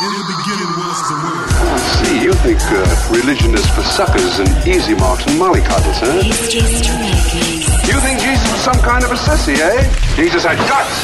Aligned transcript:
In 0.00 0.12
the 0.12 0.22
beginning 0.22 0.70
was 0.78 1.08
the 1.08 1.14
word. 1.26 1.50
I 1.50 1.78
see. 1.98 2.22
You 2.22 2.32
think 2.32 2.60
uh, 2.70 2.86
religion 3.10 3.52
is 3.52 3.66
for 3.70 3.82
suckers 3.82 4.38
and 4.38 4.48
easy 4.64 4.94
marks 4.94 5.26
and 5.26 5.34
mollycoddles, 5.40 5.98
huh? 5.98 6.22
You 6.22 7.98
think 7.98 8.20
Jesus 8.20 8.52
was 8.52 8.60
some 8.60 8.78
kind 8.78 9.02
of 9.02 9.10
a 9.10 9.16
sissy, 9.16 9.58
eh? 9.58 10.14
Jesus 10.14 10.44
had 10.44 10.56
guts. 10.68 10.94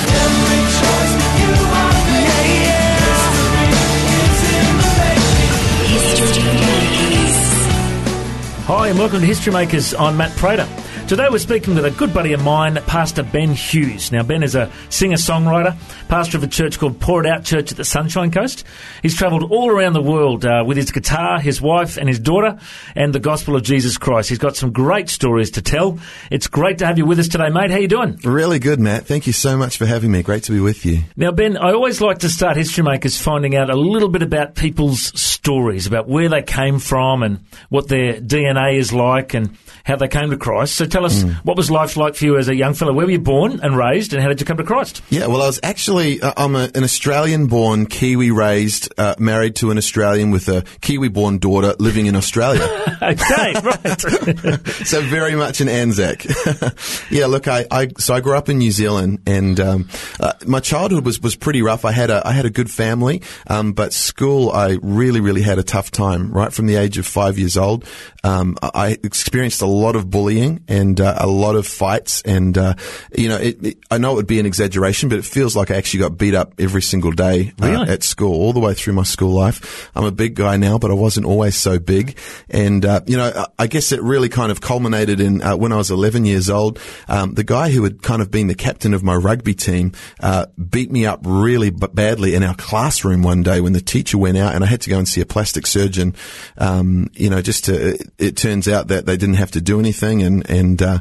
Hi, 8.68 8.88
and 8.90 8.98
welcome 9.00 9.18
to 9.18 9.26
History 9.26 9.52
Makers. 9.52 9.92
I'm 9.94 10.16
Matt 10.16 10.36
Prater. 10.36 10.68
Today 11.06 11.28
we're 11.30 11.36
speaking 11.38 11.74
with 11.74 11.84
a 11.84 11.90
good 11.90 12.14
buddy 12.14 12.32
of 12.32 12.42
mine, 12.42 12.76
Pastor 12.86 13.22
Ben 13.22 13.50
Hughes. 13.50 14.10
Now, 14.10 14.22
Ben 14.22 14.42
is 14.42 14.54
a 14.54 14.72
singer 14.88 15.18
songwriter, 15.18 15.76
pastor 16.08 16.38
of 16.38 16.42
a 16.42 16.46
church 16.46 16.78
called 16.78 16.98
Pour 16.98 17.22
It 17.22 17.28
Out 17.30 17.44
Church 17.44 17.70
at 17.70 17.76
the 17.76 17.84
Sunshine 17.84 18.30
Coast. 18.30 18.64
He's 19.02 19.14
travelled 19.14 19.52
all 19.52 19.68
around 19.70 19.92
the 19.92 20.00
world 20.00 20.46
uh, 20.46 20.64
with 20.66 20.78
his 20.78 20.90
guitar, 20.90 21.38
his 21.40 21.60
wife, 21.60 21.98
and 21.98 22.08
his 22.08 22.18
daughter, 22.18 22.58
and 22.96 23.12
the 23.12 23.20
gospel 23.20 23.54
of 23.54 23.62
Jesus 23.62 23.98
Christ. 23.98 24.30
He's 24.30 24.38
got 24.38 24.56
some 24.56 24.72
great 24.72 25.10
stories 25.10 25.50
to 25.52 25.62
tell. 25.62 25.98
It's 26.30 26.46
great 26.46 26.78
to 26.78 26.86
have 26.86 26.96
you 26.96 27.04
with 27.04 27.18
us 27.18 27.28
today, 27.28 27.50
mate. 27.50 27.70
How 27.70 27.76
you 27.76 27.88
doing? 27.88 28.18
Really 28.24 28.58
good, 28.58 28.80
Matt. 28.80 29.04
Thank 29.04 29.26
you 29.26 29.34
so 29.34 29.58
much 29.58 29.76
for 29.76 29.84
having 29.84 30.10
me. 30.10 30.22
Great 30.22 30.44
to 30.44 30.52
be 30.52 30.60
with 30.60 30.86
you. 30.86 31.02
Now, 31.16 31.32
Ben, 31.32 31.58
I 31.58 31.72
always 31.72 32.00
like 32.00 32.20
to 32.20 32.30
start 32.30 32.56
History 32.56 32.82
Makers 32.82 33.20
finding 33.20 33.54
out 33.54 33.68
a 33.68 33.76
little 33.76 34.08
bit 34.08 34.22
about 34.22 34.54
people's 34.54 35.20
stories, 35.20 35.86
about 35.86 36.08
where 36.08 36.30
they 36.30 36.42
came 36.42 36.78
from 36.78 37.22
and 37.22 37.44
what 37.68 37.88
their 37.88 38.14
DNA 38.14 38.78
is 38.78 38.90
like 38.90 39.34
and 39.34 39.54
how 39.84 39.96
they 39.96 40.08
came 40.08 40.30
to 40.30 40.38
Christ. 40.38 40.76
So 40.76 40.86
tell 40.94 41.04
us, 41.04 41.22
what 41.42 41.56
was 41.56 41.70
life 41.70 41.96
like 41.96 42.14
for 42.14 42.24
you 42.24 42.38
as 42.38 42.48
a 42.48 42.54
young 42.54 42.72
fellow? 42.72 42.92
Where 42.92 43.04
were 43.04 43.12
you 43.12 43.18
born 43.18 43.58
and 43.62 43.76
raised, 43.76 44.14
and 44.14 44.22
how 44.22 44.28
did 44.28 44.40
you 44.40 44.46
come 44.46 44.56
to 44.58 44.64
Christ? 44.64 45.02
Yeah, 45.10 45.26
well, 45.26 45.42
I 45.42 45.46
was 45.46 45.58
actually, 45.62 46.22
uh, 46.22 46.32
I'm 46.36 46.54
a, 46.54 46.70
an 46.74 46.84
Australian 46.84 47.48
born, 47.48 47.86
Kiwi 47.86 48.30
raised, 48.30 48.92
uh, 48.96 49.16
married 49.18 49.56
to 49.56 49.72
an 49.72 49.78
Australian 49.78 50.30
with 50.30 50.48
a 50.48 50.62
Kiwi 50.80 51.08
born 51.08 51.38
daughter 51.38 51.74
living 51.80 52.06
in 52.06 52.14
Australia. 52.14 52.62
okay, 53.02 53.54
right. 53.54 54.00
so 54.86 55.00
very 55.02 55.34
much 55.34 55.60
an 55.60 55.68
Anzac. 55.68 56.24
yeah, 57.10 57.26
look, 57.26 57.48
I, 57.48 57.66
I, 57.70 57.88
so 57.98 58.14
I 58.14 58.20
grew 58.20 58.36
up 58.36 58.48
in 58.48 58.58
New 58.58 58.70
Zealand 58.70 59.20
and, 59.26 59.58
um, 59.58 59.88
uh, 60.20 60.34
my 60.46 60.60
childhood 60.60 61.04
was, 61.04 61.20
was 61.20 61.34
pretty 61.34 61.62
rough. 61.62 61.84
I 61.84 61.90
had 61.90 62.10
a, 62.10 62.24
I 62.24 62.32
had 62.32 62.44
a 62.44 62.50
good 62.50 62.70
family, 62.70 63.22
um, 63.48 63.72
but 63.72 63.92
school, 63.92 64.52
I 64.52 64.78
really, 64.80 65.20
really 65.20 65.42
had 65.42 65.58
a 65.58 65.64
tough 65.64 65.90
time, 65.90 66.30
right 66.30 66.52
from 66.52 66.66
the 66.66 66.76
age 66.76 66.98
of 66.98 67.06
five 67.06 67.36
years 67.36 67.56
old. 67.56 67.84
Um, 68.22 68.56
I 68.62 68.96
experienced 69.02 69.60
a 69.60 69.66
lot 69.66 69.96
of 69.96 70.08
bullying 70.08 70.64
and 70.68 70.83
uh, 71.00 71.14
a 71.18 71.26
lot 71.26 71.56
of 71.56 71.66
fights, 71.66 72.22
and 72.22 72.56
uh, 72.58 72.74
you 73.16 73.28
know, 73.28 73.36
it, 73.36 73.64
it, 73.64 73.78
I 73.90 73.98
know 73.98 74.12
it 74.12 74.16
would 74.16 74.26
be 74.26 74.38
an 74.40 74.46
exaggeration, 74.46 75.08
but 75.08 75.18
it 75.18 75.24
feels 75.24 75.54
like 75.56 75.70
I 75.70 75.76
actually 75.76 76.00
got 76.00 76.18
beat 76.18 76.34
up 76.34 76.54
every 76.58 76.82
single 76.82 77.12
day 77.12 77.52
uh, 77.62 77.66
Really? 77.66 77.88
at 77.88 78.02
school, 78.02 78.32
all 78.34 78.52
the 78.52 78.60
way 78.60 78.74
through 78.74 78.92
my 78.94 79.02
school 79.04 79.30
life. 79.32 79.90
I'm 79.94 80.04
a 80.04 80.12
big 80.12 80.34
guy 80.34 80.56
now, 80.56 80.78
but 80.78 80.90
I 80.90 80.94
wasn't 80.94 81.26
always 81.26 81.56
so 81.56 81.78
big, 81.78 82.16
and 82.50 82.84
uh, 82.84 83.00
you 83.06 83.16
know, 83.16 83.32
I- 83.34 83.46
I 83.64 83.66
guess 83.66 83.92
it 83.92 84.02
really 84.02 84.28
kind 84.28 84.50
of 84.52 84.60
culminated 84.60 85.20
in 85.20 85.40
uh, 85.42 85.56
when 85.56 85.72
I 85.72 85.76
was 85.76 85.90
11 85.90 86.24
years 86.26 86.50
old. 86.50 86.78
Um, 87.08 87.34
the 87.34 87.44
guy 87.44 87.70
who 87.70 87.82
had 87.84 88.02
kind 88.02 88.20
of 88.20 88.30
been 88.30 88.46
the 88.48 88.54
captain 88.54 88.92
of 88.94 89.02
my 89.02 89.14
rugby 89.14 89.54
team 89.54 89.92
uh, 90.20 90.46
beat 90.70 90.90
me 90.90 91.06
up 91.06 91.20
really 91.24 91.70
b- 91.70 91.86
badly 91.92 92.34
in 92.34 92.42
our 92.42 92.54
classroom 92.56 93.22
one 93.22 93.42
day 93.42 93.60
when 93.60 93.72
the 93.72 93.80
teacher 93.80 94.18
went 94.18 94.36
out, 94.36 94.54
and 94.54 94.62
I 94.64 94.66
had 94.66 94.80
to 94.82 94.90
go 94.90 94.98
and 94.98 95.08
see 95.08 95.20
a 95.20 95.26
plastic 95.26 95.66
surgeon. 95.66 96.14
Um, 96.58 97.10
you 97.14 97.30
know, 97.30 97.40
just 97.40 97.64
to 97.66 97.90
it, 97.94 98.02
it 98.18 98.36
turns 98.36 98.68
out 98.68 98.88
that 98.88 99.06
they 99.06 99.16
didn't 99.16 99.36
have 99.36 99.52
to 99.52 99.60
do 99.60 99.78
anything, 99.78 100.22
and 100.22 100.48
and 100.50 100.73
uh, 100.82 100.98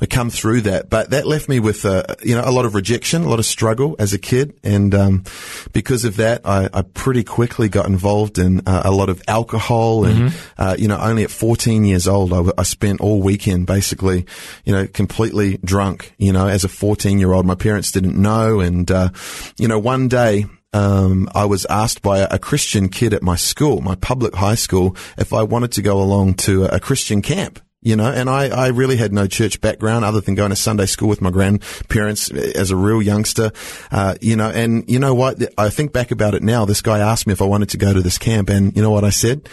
I 0.00 0.06
come 0.06 0.30
through 0.30 0.62
that, 0.62 0.90
but 0.90 1.10
that 1.10 1.26
left 1.26 1.48
me 1.48 1.60
with 1.60 1.84
uh, 1.84 2.04
you 2.22 2.34
know 2.34 2.42
a 2.44 2.50
lot 2.50 2.64
of 2.64 2.74
rejection, 2.74 3.22
a 3.22 3.28
lot 3.28 3.38
of 3.38 3.46
struggle 3.46 3.96
as 3.98 4.12
a 4.12 4.18
kid, 4.18 4.58
and 4.62 4.94
um, 4.94 5.24
because 5.72 6.04
of 6.04 6.16
that, 6.16 6.42
I, 6.44 6.68
I 6.72 6.82
pretty 6.82 7.24
quickly 7.24 7.68
got 7.68 7.86
involved 7.86 8.38
in 8.38 8.62
uh, 8.66 8.82
a 8.84 8.90
lot 8.90 9.08
of 9.08 9.22
alcohol, 9.28 10.04
and 10.04 10.32
uh, 10.58 10.76
you 10.78 10.88
know, 10.88 10.98
only 10.98 11.24
at 11.24 11.30
14 11.30 11.84
years 11.84 12.08
old, 12.08 12.32
I 12.32 12.62
spent 12.62 13.00
all 13.00 13.20
weekend 13.20 13.66
basically, 13.66 14.26
you 14.64 14.72
know, 14.72 14.86
completely 14.86 15.58
drunk. 15.58 16.14
You 16.18 16.32
know, 16.32 16.48
as 16.48 16.64
a 16.64 16.68
14 16.68 17.18
year 17.18 17.32
old, 17.32 17.46
my 17.46 17.54
parents 17.54 17.92
didn't 17.92 18.20
know, 18.20 18.60
and 18.60 18.90
uh, 18.90 19.10
you 19.58 19.68
know, 19.68 19.78
one 19.78 20.08
day 20.08 20.46
um, 20.72 21.28
I 21.34 21.46
was 21.46 21.64
asked 21.66 22.02
by 22.02 22.18
a, 22.18 22.38
Christian 22.38 22.88
kid 22.88 23.14
at 23.14 23.22
my 23.22 23.36
school, 23.36 23.80
my 23.80 23.94
public 23.94 24.34
high 24.34 24.54
school, 24.56 24.94
if 25.16 25.32
I 25.32 25.42
wanted 25.42 25.72
to 25.72 25.82
go 25.82 26.00
along 26.00 26.34
to 26.34 26.64
a 26.64 26.78
Christian 26.78 27.22
camp. 27.22 27.60
You 27.86 27.94
know, 27.94 28.10
and 28.10 28.28
I, 28.28 28.48
I 28.48 28.68
really 28.70 28.96
had 28.96 29.12
no 29.12 29.28
church 29.28 29.60
background 29.60 30.04
other 30.04 30.20
than 30.20 30.34
going 30.34 30.50
to 30.50 30.56
Sunday 30.56 30.86
school 30.86 31.08
with 31.08 31.22
my 31.22 31.30
grandparents 31.30 32.32
as 32.32 32.72
a 32.72 32.76
real 32.76 33.00
youngster. 33.00 33.52
Uh, 33.92 34.16
you 34.20 34.34
know, 34.34 34.50
and 34.50 34.90
you 34.90 34.98
know 34.98 35.14
what? 35.14 35.40
I 35.56 35.70
think 35.70 35.92
back 35.92 36.10
about 36.10 36.34
it 36.34 36.42
now. 36.42 36.64
This 36.64 36.82
guy 36.82 36.98
asked 36.98 37.28
me 37.28 37.32
if 37.32 37.40
I 37.40 37.44
wanted 37.44 37.68
to 37.68 37.76
go 37.76 37.92
to 37.92 38.00
this 38.00 38.18
camp, 38.18 38.50
and 38.50 38.74
you 38.74 38.82
know 38.82 38.90
what 38.90 39.04
I 39.04 39.10
said? 39.10 39.48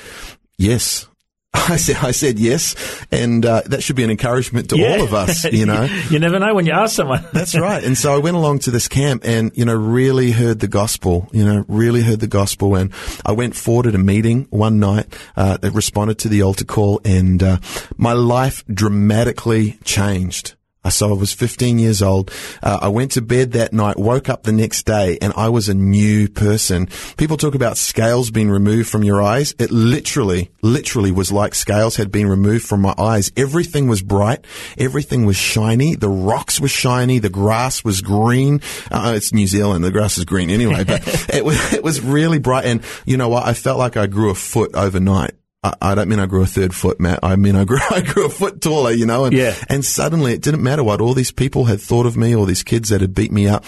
Yes. 0.58 1.08
I 1.70 1.78
said, 1.78 1.98
I 1.98 2.12
said 2.12 2.40
yes, 2.40 2.76
and 3.12 3.46
uh, 3.46 3.62
that 3.68 3.84
should 3.84 3.96
be 3.96 4.04
an 4.04 4.10
encouragement 4.10 4.70
to 4.72 4.76
all 4.86 5.04
of 5.04 5.14
us. 5.14 5.46
You 5.54 5.66
know, 5.68 5.84
you 6.10 6.18
never 6.20 6.40
know 6.40 6.56
when 6.56 6.66
you 6.66 6.72
ask 6.74 6.96
someone. 6.96 7.24
that's 7.32 7.56
right. 7.60 7.84
And 7.84 7.98
so 7.98 8.14
I 8.14 8.18
went 8.18 8.36
along 8.36 8.60
to 8.60 8.72
this 8.72 8.88
camp 8.88 9.22
and, 9.24 9.52
you 9.56 9.66
know, 9.66 9.76
really 9.76 10.32
heard 10.32 10.60
the 10.60 10.68
gospel, 10.68 11.30
you 11.32 11.46
know, 11.46 11.64
really 11.68 12.02
heard 12.02 12.20
the 12.22 12.28
gospel. 12.28 12.76
And 12.76 12.92
I 13.26 13.34
went 13.34 13.56
forward 13.56 13.86
at 13.88 13.94
a 13.96 14.00
meeting 14.00 14.48
one 14.50 14.80
night, 14.80 15.06
uh, 15.38 15.58
that 15.58 15.72
responded 15.72 16.18
to 16.20 16.30
the 16.30 16.42
altar 16.42 16.66
call 16.66 17.02
and, 17.06 17.42
uh, 17.44 17.58
my 17.98 18.14
life 18.14 18.64
dramatically 18.68 19.78
changed. 19.84 20.56
So 20.90 21.10
I 21.10 21.14
was 21.14 21.34
15 21.34 21.80
years 21.80 22.02
old. 22.02 22.32
Uh, 22.62 22.80
I 22.82 22.88
went 22.90 23.12
to 23.12 23.22
bed 23.22 23.54
that 23.54 23.74
night, 23.74 23.98
woke 23.98 24.30
up 24.30 24.44
the 24.44 24.52
next 24.52 24.84
day, 24.86 25.18
and 25.22 25.34
I 25.36 25.50
was 25.50 25.70
a 25.70 25.74
new 25.74 26.28
person. 26.28 26.88
People 27.18 27.38
talk 27.38 27.56
about 27.56 27.78
scales 27.78 28.32
being 28.32 28.50
removed 28.50 28.90
from 28.90 29.04
your 29.04 29.22
eyes. 29.22 29.56
It 29.60 29.72
literally, 29.72 30.52
literally 30.62 31.12
was 31.12 31.32
like 31.32 31.56
scales 31.56 31.96
had 31.96 32.12
been 32.12 32.28
removed 32.28 32.66
from 32.66 32.82
my 32.82 32.94
eyes. 32.98 33.32
Everything 33.38 33.88
was 33.88 34.02
bright. 34.02 34.46
Everything 34.78 35.26
was 35.26 35.38
shiny. 35.38 35.96
The 35.96 36.10
rocks 36.10 36.60
were 36.60 36.68
shiny. 36.68 37.20
The 37.20 37.30
grass 37.30 37.84
was 37.84 38.02
green. 38.02 38.62
Uh, 38.92 39.14
it's 39.16 39.34
New 39.34 39.48
Zealand. 39.48 39.84
The 39.84 39.92
grass 39.92 40.18
is 40.18 40.26
green 40.26 40.50
anyway, 40.50 40.84
but 40.84 41.02
it 41.34 41.46
was, 41.46 41.74
it 41.74 41.84
was 41.84 42.02
really 42.02 42.40
bright. 42.40 42.66
And 42.66 42.84
you 43.06 43.18
know 43.18 43.30
what? 43.30 43.46
I 43.46 43.54
felt 43.54 43.80
like 43.80 43.98
I 43.98 44.08
grew 44.08 44.30
a 44.30 44.36
foot 44.36 44.76
overnight. 44.76 45.34
I, 45.64 45.74
I 45.82 45.96
don't 45.96 46.10
mean 46.10 46.20
I 46.20 46.26
grew 46.26 46.42
a 46.44 46.46
third 46.48 46.74
foot, 46.76 47.00
Matt. 47.00 47.20
I 47.24 47.36
mean 47.36 47.56
I 47.56 47.64
grew 47.64 47.80
I 47.90 48.02
grew 48.02 48.26
a 48.26 48.30
foot 48.30 48.62
taller, 48.62 48.92
you 48.92 49.06
know. 49.06 49.26
And 49.26 49.36
Yeah. 49.36 49.56
and 49.70 49.84
suddenly 49.86 50.34
it 50.34 50.42
didn't 50.42 50.64
matter 50.64 50.84
what 50.84 51.02
all 51.02 51.14
these 51.14 51.32
people 51.32 51.66
had 51.66 51.82
thought 51.82 52.06
of 52.06 52.18
me, 52.18 52.36
all 52.36 52.46
these 52.46 52.64
kids 52.64 52.90
that 52.90 53.02
had 53.02 53.14
beat 53.16 53.32
me 53.32 53.48
up. 53.48 53.66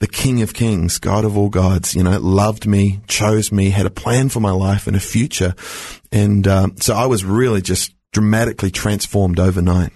The 0.00 0.08
King 0.08 0.42
of 0.42 0.52
Kings, 0.52 0.98
God 0.98 1.24
of 1.24 1.36
all 1.38 1.48
gods, 1.48 1.94
you 1.94 2.02
know, 2.02 2.18
loved 2.18 2.66
me, 2.66 3.00
chose 3.06 3.52
me, 3.52 3.70
had 3.70 3.86
a 3.86 3.90
plan 3.90 4.30
for 4.30 4.40
my 4.40 4.50
life 4.50 4.88
and 4.88 4.96
a 4.96 5.00
future, 5.00 5.54
and 6.10 6.44
um, 6.48 6.74
so 6.80 6.94
I 6.94 7.06
was 7.06 7.24
really 7.24 7.62
just 7.62 7.94
dramatically 8.10 8.72
transformed 8.72 9.38
overnight. 9.38 9.92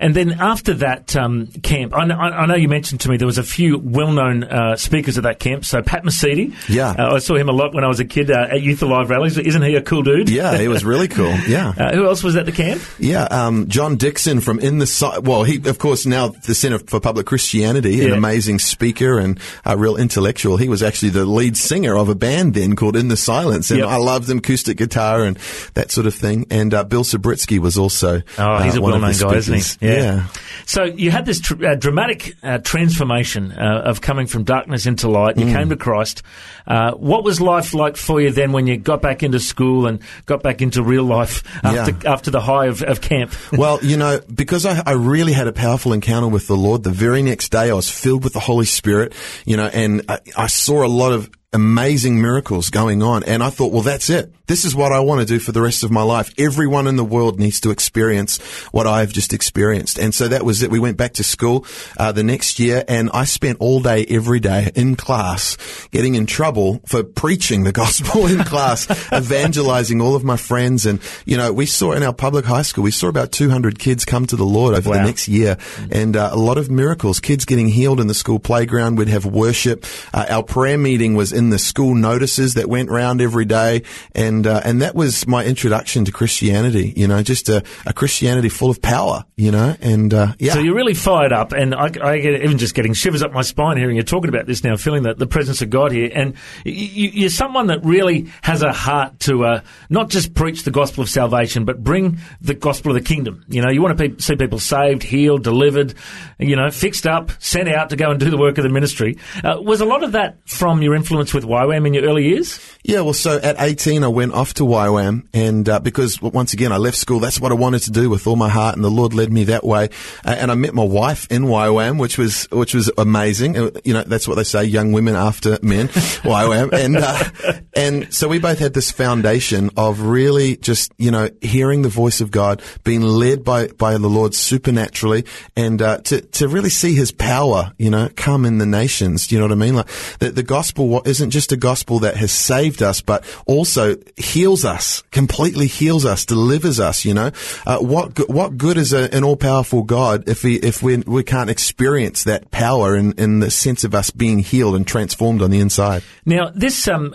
And 0.00 0.16
then 0.16 0.32
after 0.32 0.74
that 0.74 1.14
um, 1.14 1.48
camp, 1.62 1.94
I 1.94 2.06
know, 2.06 2.16
I 2.16 2.46
know 2.46 2.54
you 2.54 2.68
mentioned 2.68 3.02
to 3.02 3.10
me 3.10 3.18
there 3.18 3.26
was 3.26 3.38
a 3.38 3.42
few 3.44 3.78
well-known 3.78 4.44
uh, 4.44 4.76
speakers 4.76 5.18
at 5.18 5.24
that 5.24 5.38
camp. 5.38 5.64
So 5.66 5.82
Pat 5.82 6.04
Mesiti, 6.04 6.54
Yeah. 6.68 6.90
uh, 6.98 7.14
I 7.14 7.18
saw 7.18 7.36
him 7.36 7.48
a 7.48 7.52
lot 7.52 7.74
when 7.74 7.84
I 7.84 7.88
was 7.88 8.00
a 8.00 8.04
kid 8.06 8.30
uh, 8.30 8.48
at 8.50 8.62
Youth 8.62 8.82
Alive 8.82 9.10
rallies. 9.10 9.36
Isn't 9.36 9.62
he 9.62 9.74
a 9.76 9.82
cool 9.82 10.02
dude? 10.02 10.30
Yeah, 10.30 10.56
he 10.56 10.68
was 10.68 10.84
really 10.84 11.06
cool. 11.08 11.34
Yeah. 11.50 11.72
Uh, 11.76 11.92
who 11.94 12.06
else 12.06 12.22
was 12.22 12.36
at 12.36 12.46
the 12.46 12.52
camp? 12.52 12.80
Yeah, 12.98 13.24
um, 13.24 13.68
John 13.68 13.96
Dickson 13.96 14.40
from 14.40 14.58
In 14.60 14.78
the 14.78 14.86
Si- 14.86 15.18
well, 15.22 15.42
he 15.42 15.56
of 15.68 15.78
course 15.78 16.06
now 16.06 16.28
the 16.28 16.54
Center 16.54 16.78
for 16.78 17.00
Public 17.00 17.26
Christianity, 17.26 18.04
an 18.06 18.12
amazing 18.12 18.58
speaker 18.58 19.18
and 19.18 19.38
a 19.64 19.76
real 19.76 19.96
intellectual. 19.96 20.56
He 20.56 20.68
was 20.68 20.82
actually 20.82 21.10
the 21.10 21.24
lead 21.26 21.56
singer 21.56 21.96
of 21.96 22.08
a 22.08 22.14
band 22.14 22.54
then 22.54 22.76
called 22.76 22.96
In 22.96 23.08
the 23.08 23.16
Silence, 23.16 23.70
and 23.70 23.80
Yep. 23.80 23.88
I 23.88 23.96
loved 23.96 24.30
him 24.30 24.38
acoustic 24.38 24.78
guitar 24.78 25.24
and 25.24 25.36
that 25.74 25.90
sort 25.90 26.06
of 26.06 26.14
thing. 26.14 26.46
And 26.50 26.72
uh, 26.72 26.84
Bill 26.84 27.02
Subritzky 27.04 27.58
was 27.58 27.76
also 27.76 28.22
Oh, 28.38 28.58
he's 28.62 28.76
uh, 28.76 28.78
a 28.78 28.80
one 28.80 28.94
of 28.94 29.02
well-known 29.02 29.18
guy, 29.18 29.36
isn't 29.36 29.54
he? 29.54 29.60
speakers. 29.60 29.89
Yeah. 29.96 30.26
So 30.66 30.84
you 30.84 31.10
had 31.10 31.26
this 31.26 31.40
tr- 31.40 31.66
uh, 31.66 31.74
dramatic 31.74 32.34
uh, 32.42 32.58
transformation 32.58 33.52
uh, 33.52 33.82
of 33.84 34.00
coming 34.00 34.26
from 34.26 34.44
darkness 34.44 34.86
into 34.86 35.08
light. 35.08 35.36
Mm. 35.36 35.46
You 35.48 35.54
came 35.54 35.68
to 35.70 35.76
Christ. 35.76 36.22
Uh, 36.66 36.92
what 36.92 37.24
was 37.24 37.40
life 37.40 37.74
like 37.74 37.96
for 37.96 38.20
you 38.20 38.30
then 38.30 38.52
when 38.52 38.66
you 38.68 38.76
got 38.76 39.02
back 39.02 39.22
into 39.22 39.40
school 39.40 39.86
and 39.86 40.00
got 40.26 40.42
back 40.42 40.62
into 40.62 40.82
real 40.82 41.02
life 41.04 41.42
after, 41.64 41.92
Yeah. 41.92 42.12
after 42.12 42.30
the 42.30 42.40
high 42.40 42.66
of, 42.66 42.82
of 42.82 43.00
camp? 43.00 43.32
well, 43.52 43.80
you 43.82 43.96
know, 43.96 44.20
because 44.32 44.64
I, 44.66 44.82
I 44.86 44.92
really 44.92 45.32
had 45.32 45.48
a 45.48 45.52
powerful 45.52 45.92
encounter 45.92 46.28
with 46.28 46.46
the 46.46 46.56
Lord, 46.56 46.84
the 46.84 46.90
very 46.90 47.22
next 47.22 47.48
day 47.50 47.70
I 47.70 47.74
was 47.74 47.90
filled 47.90 48.22
with 48.22 48.32
the 48.34 48.40
Holy 48.40 48.66
Spirit, 48.66 49.14
you 49.44 49.56
know, 49.56 49.66
and 49.66 50.02
I, 50.08 50.20
I 50.36 50.46
saw 50.46 50.84
a 50.84 50.88
lot 50.88 51.12
of 51.12 51.30
amazing 51.52 52.20
miracles 52.22 52.70
going 52.70 53.02
on. 53.02 53.24
And 53.24 53.42
I 53.42 53.50
thought, 53.50 53.72
well, 53.72 53.82
that's 53.82 54.08
it. 54.08 54.32
This 54.46 54.64
is 54.64 54.74
what 54.74 54.92
I 54.92 55.00
want 55.00 55.20
to 55.20 55.26
do 55.26 55.38
for 55.38 55.52
the 55.52 55.60
rest 55.60 55.82
of 55.82 55.90
my 55.90 56.02
life. 56.02 56.32
Everyone 56.38 56.86
in 56.86 56.96
the 56.96 57.04
world 57.04 57.38
needs 57.38 57.60
to 57.60 57.70
experience 57.70 58.38
what 58.72 58.86
I've 58.86 59.12
just 59.12 59.32
experienced. 59.32 59.98
And 59.98 60.14
so 60.14 60.28
that 60.28 60.44
was 60.44 60.62
it. 60.62 60.70
We 60.70 60.80
went 60.80 60.96
back 60.96 61.14
to 61.14 61.24
school 61.24 61.66
uh, 61.96 62.12
the 62.12 62.22
next 62.22 62.58
year 62.58 62.84
and 62.88 63.10
I 63.12 63.24
spent 63.24 63.58
all 63.60 63.80
day, 63.80 64.04
every 64.08 64.40
day 64.40 64.70
in 64.74 64.96
class 64.96 65.56
getting 65.90 66.14
in 66.14 66.26
trouble 66.26 66.80
for 66.86 67.02
preaching 67.02 67.64
the 67.64 67.72
gospel 67.72 68.26
in 68.26 68.44
class, 68.44 68.90
evangelizing 69.12 70.00
all 70.00 70.14
of 70.14 70.24
my 70.24 70.36
friends. 70.36 70.86
And, 70.86 71.00
you 71.24 71.36
know, 71.36 71.52
we 71.52 71.66
saw 71.66 71.92
in 71.92 72.02
our 72.02 72.14
public 72.14 72.44
high 72.44 72.62
school, 72.62 72.84
we 72.84 72.90
saw 72.90 73.08
about 73.08 73.32
200 73.32 73.78
kids 73.78 74.04
come 74.04 74.26
to 74.26 74.36
the 74.36 74.44
Lord 74.44 74.74
over 74.74 74.90
the 74.90 75.02
next 75.02 75.28
year 75.28 75.58
and 75.90 76.16
uh, 76.16 76.30
a 76.32 76.38
lot 76.38 76.58
of 76.58 76.70
miracles, 76.70 77.20
kids 77.20 77.44
getting 77.44 77.68
healed 77.68 78.00
in 78.00 78.06
the 78.06 78.14
school 78.14 78.38
playground. 78.38 78.98
We'd 78.98 79.08
have 79.08 79.26
worship. 79.26 79.84
Uh, 80.12 80.26
our 80.28 80.42
prayer 80.42 80.78
meeting 80.78 81.14
was 81.14 81.32
in 81.40 81.48
the 81.48 81.58
school 81.58 81.94
notices 81.94 82.54
that 82.54 82.68
went 82.68 82.90
round 82.90 83.22
every 83.22 83.46
day, 83.46 83.82
and 84.14 84.46
uh, 84.46 84.60
and 84.62 84.82
that 84.82 84.94
was 84.94 85.26
my 85.26 85.42
introduction 85.44 86.04
to 86.04 86.12
Christianity. 86.12 86.92
You 86.94 87.08
know, 87.08 87.22
just 87.22 87.48
a, 87.48 87.64
a 87.86 87.94
Christianity 87.94 88.50
full 88.50 88.70
of 88.70 88.82
power. 88.82 89.24
You 89.36 89.50
know, 89.50 89.74
and 89.80 90.12
uh, 90.12 90.34
yeah. 90.38 90.52
So 90.52 90.60
you're 90.60 90.74
really 90.74 90.94
fired 90.94 91.32
up, 91.32 91.52
and 91.52 91.74
I, 91.74 91.86
I 92.02 92.18
get 92.18 92.44
even 92.44 92.58
just 92.58 92.74
getting 92.74 92.92
shivers 92.92 93.22
up 93.22 93.32
my 93.32 93.40
spine 93.40 93.78
hearing 93.78 93.96
you 93.96 94.02
talking 94.02 94.28
about 94.28 94.46
this 94.46 94.62
now, 94.62 94.76
feeling 94.76 95.04
that 95.04 95.18
the 95.18 95.26
presence 95.26 95.62
of 95.62 95.70
God 95.70 95.92
here, 95.92 96.10
and 96.14 96.34
you, 96.64 97.26
are 97.26 97.30
someone 97.30 97.68
that 97.68 97.82
really 97.82 98.30
has 98.42 98.62
a 98.62 98.72
heart 98.72 99.18
to 99.20 99.46
uh, 99.46 99.60
not 99.88 100.10
just 100.10 100.34
preach 100.34 100.64
the 100.64 100.70
gospel 100.70 101.02
of 101.02 101.08
salvation, 101.08 101.64
but 101.64 101.82
bring 101.82 102.18
the 102.42 102.54
gospel 102.54 102.94
of 102.94 103.02
the 103.02 103.08
kingdom. 103.08 103.44
You 103.48 103.62
know, 103.62 103.70
you 103.70 103.80
want 103.80 103.96
to 103.96 104.08
pe- 104.08 104.18
see 104.18 104.36
people 104.36 104.58
saved, 104.58 105.02
healed, 105.02 105.42
delivered, 105.42 105.94
you 106.38 106.56
know, 106.56 106.70
fixed 106.70 107.06
up, 107.06 107.32
sent 107.38 107.68
out 107.68 107.90
to 107.90 107.96
go 107.96 108.10
and 108.10 108.20
do 108.20 108.28
the 108.28 108.36
work 108.36 108.58
of 108.58 108.64
the 108.64 108.70
ministry. 108.70 109.16
Uh, 109.42 109.60
was 109.62 109.80
a 109.80 109.86
lot 109.86 110.04
of 110.04 110.12
that 110.12 110.36
from 110.46 110.82
your 110.82 110.94
influence 110.94 111.29
with 111.34 111.44
YWAM 111.44 111.86
in 111.86 111.94
your 111.94 112.04
early 112.04 112.28
years? 112.28 112.60
Yeah, 112.82 113.02
well, 113.02 113.12
so 113.12 113.38
at 113.38 113.56
18, 113.58 114.04
I 114.04 114.08
went 114.08 114.32
off 114.32 114.54
to 114.54 114.62
YWAM, 114.62 115.26
and 115.34 115.68
uh, 115.68 115.80
because 115.80 116.20
once 116.22 116.54
again, 116.54 116.72
I 116.72 116.78
left 116.78 116.96
school, 116.96 117.20
that's 117.20 117.40
what 117.40 117.52
I 117.52 117.54
wanted 117.54 117.82
to 117.82 117.90
do 117.90 118.08
with 118.08 118.26
all 118.26 118.36
my 118.36 118.48
heart, 118.48 118.74
and 118.74 118.84
the 118.84 118.90
Lord 118.90 119.12
led 119.12 119.32
me 119.32 119.44
that 119.44 119.64
way. 119.64 119.90
Uh, 120.24 120.36
and 120.38 120.50
I 120.50 120.54
met 120.54 120.74
my 120.74 120.84
wife 120.84 121.30
in 121.30 121.42
YWAM, 121.44 121.98
which 121.98 122.16
was 122.16 122.48
which 122.50 122.74
was 122.74 122.90
amazing. 122.96 123.56
Uh, 123.56 123.70
you 123.84 123.92
know, 123.92 124.02
that's 124.02 124.26
what 124.26 124.36
they 124.36 124.44
say: 124.44 124.64
young 124.64 124.92
women 124.92 125.14
after 125.14 125.58
men, 125.62 125.88
YWAM. 125.88 126.72
And 126.72 126.96
uh, 126.96 127.60
and 127.74 128.12
so 128.14 128.28
we 128.28 128.38
both 128.38 128.58
had 128.58 128.74
this 128.74 128.90
foundation 128.90 129.70
of 129.76 130.00
really 130.00 130.56
just 130.56 130.92
you 130.96 131.10
know 131.10 131.28
hearing 131.42 131.82
the 131.82 131.88
voice 131.88 132.20
of 132.20 132.30
God, 132.30 132.62
being 132.84 133.02
led 133.02 133.44
by 133.44 133.68
by 133.68 133.92
the 133.98 134.08
Lord 134.08 134.34
supernaturally, 134.34 135.24
and 135.56 135.82
uh, 135.82 135.98
to 135.98 136.22
to 136.22 136.48
really 136.48 136.70
see 136.70 136.94
His 136.94 137.12
power, 137.12 137.72
you 137.78 137.90
know, 137.90 138.08
come 138.16 138.44
in 138.44 138.58
the 138.58 138.66
nations. 138.66 139.26
Do 139.26 139.34
you 139.34 139.40
know 139.40 139.46
what 139.46 139.52
I 139.52 139.56
mean? 139.56 139.76
Like 139.76 139.88
the, 140.18 140.30
the 140.30 140.42
gospel 140.42 140.88
isn't 141.20 141.30
just 141.30 141.52
a 141.52 141.56
gospel 141.56 141.98
that 141.98 142.16
has 142.16 142.32
saved 142.32 142.82
us, 142.82 143.02
but 143.02 143.24
also 143.44 143.96
heals 144.16 144.64
us, 144.64 145.02
completely 145.10 145.66
heals 145.66 146.06
us, 146.06 146.24
delivers 146.24 146.80
us. 146.80 147.04
You 147.04 147.12
know, 147.12 147.30
uh, 147.66 147.78
what 147.78 148.30
what 148.30 148.56
good 148.56 148.78
is 148.78 148.94
a, 148.94 149.14
an 149.14 149.22
all 149.22 149.36
powerful 149.36 149.82
God 149.82 150.26
if 150.28 150.42
we 150.42 150.56
if 150.56 150.82
we 150.82 150.96
we 150.98 151.22
can't 151.22 151.50
experience 151.50 152.24
that 152.24 152.50
power 152.50 152.96
in, 152.96 153.12
in 153.18 153.40
the 153.40 153.50
sense 153.50 153.84
of 153.84 153.94
us 153.94 154.10
being 154.10 154.38
healed 154.38 154.74
and 154.74 154.86
transformed 154.86 155.42
on 155.42 155.50
the 155.50 155.60
inside? 155.60 156.02
Now, 156.24 156.50
this 156.54 156.88
um, 156.88 157.14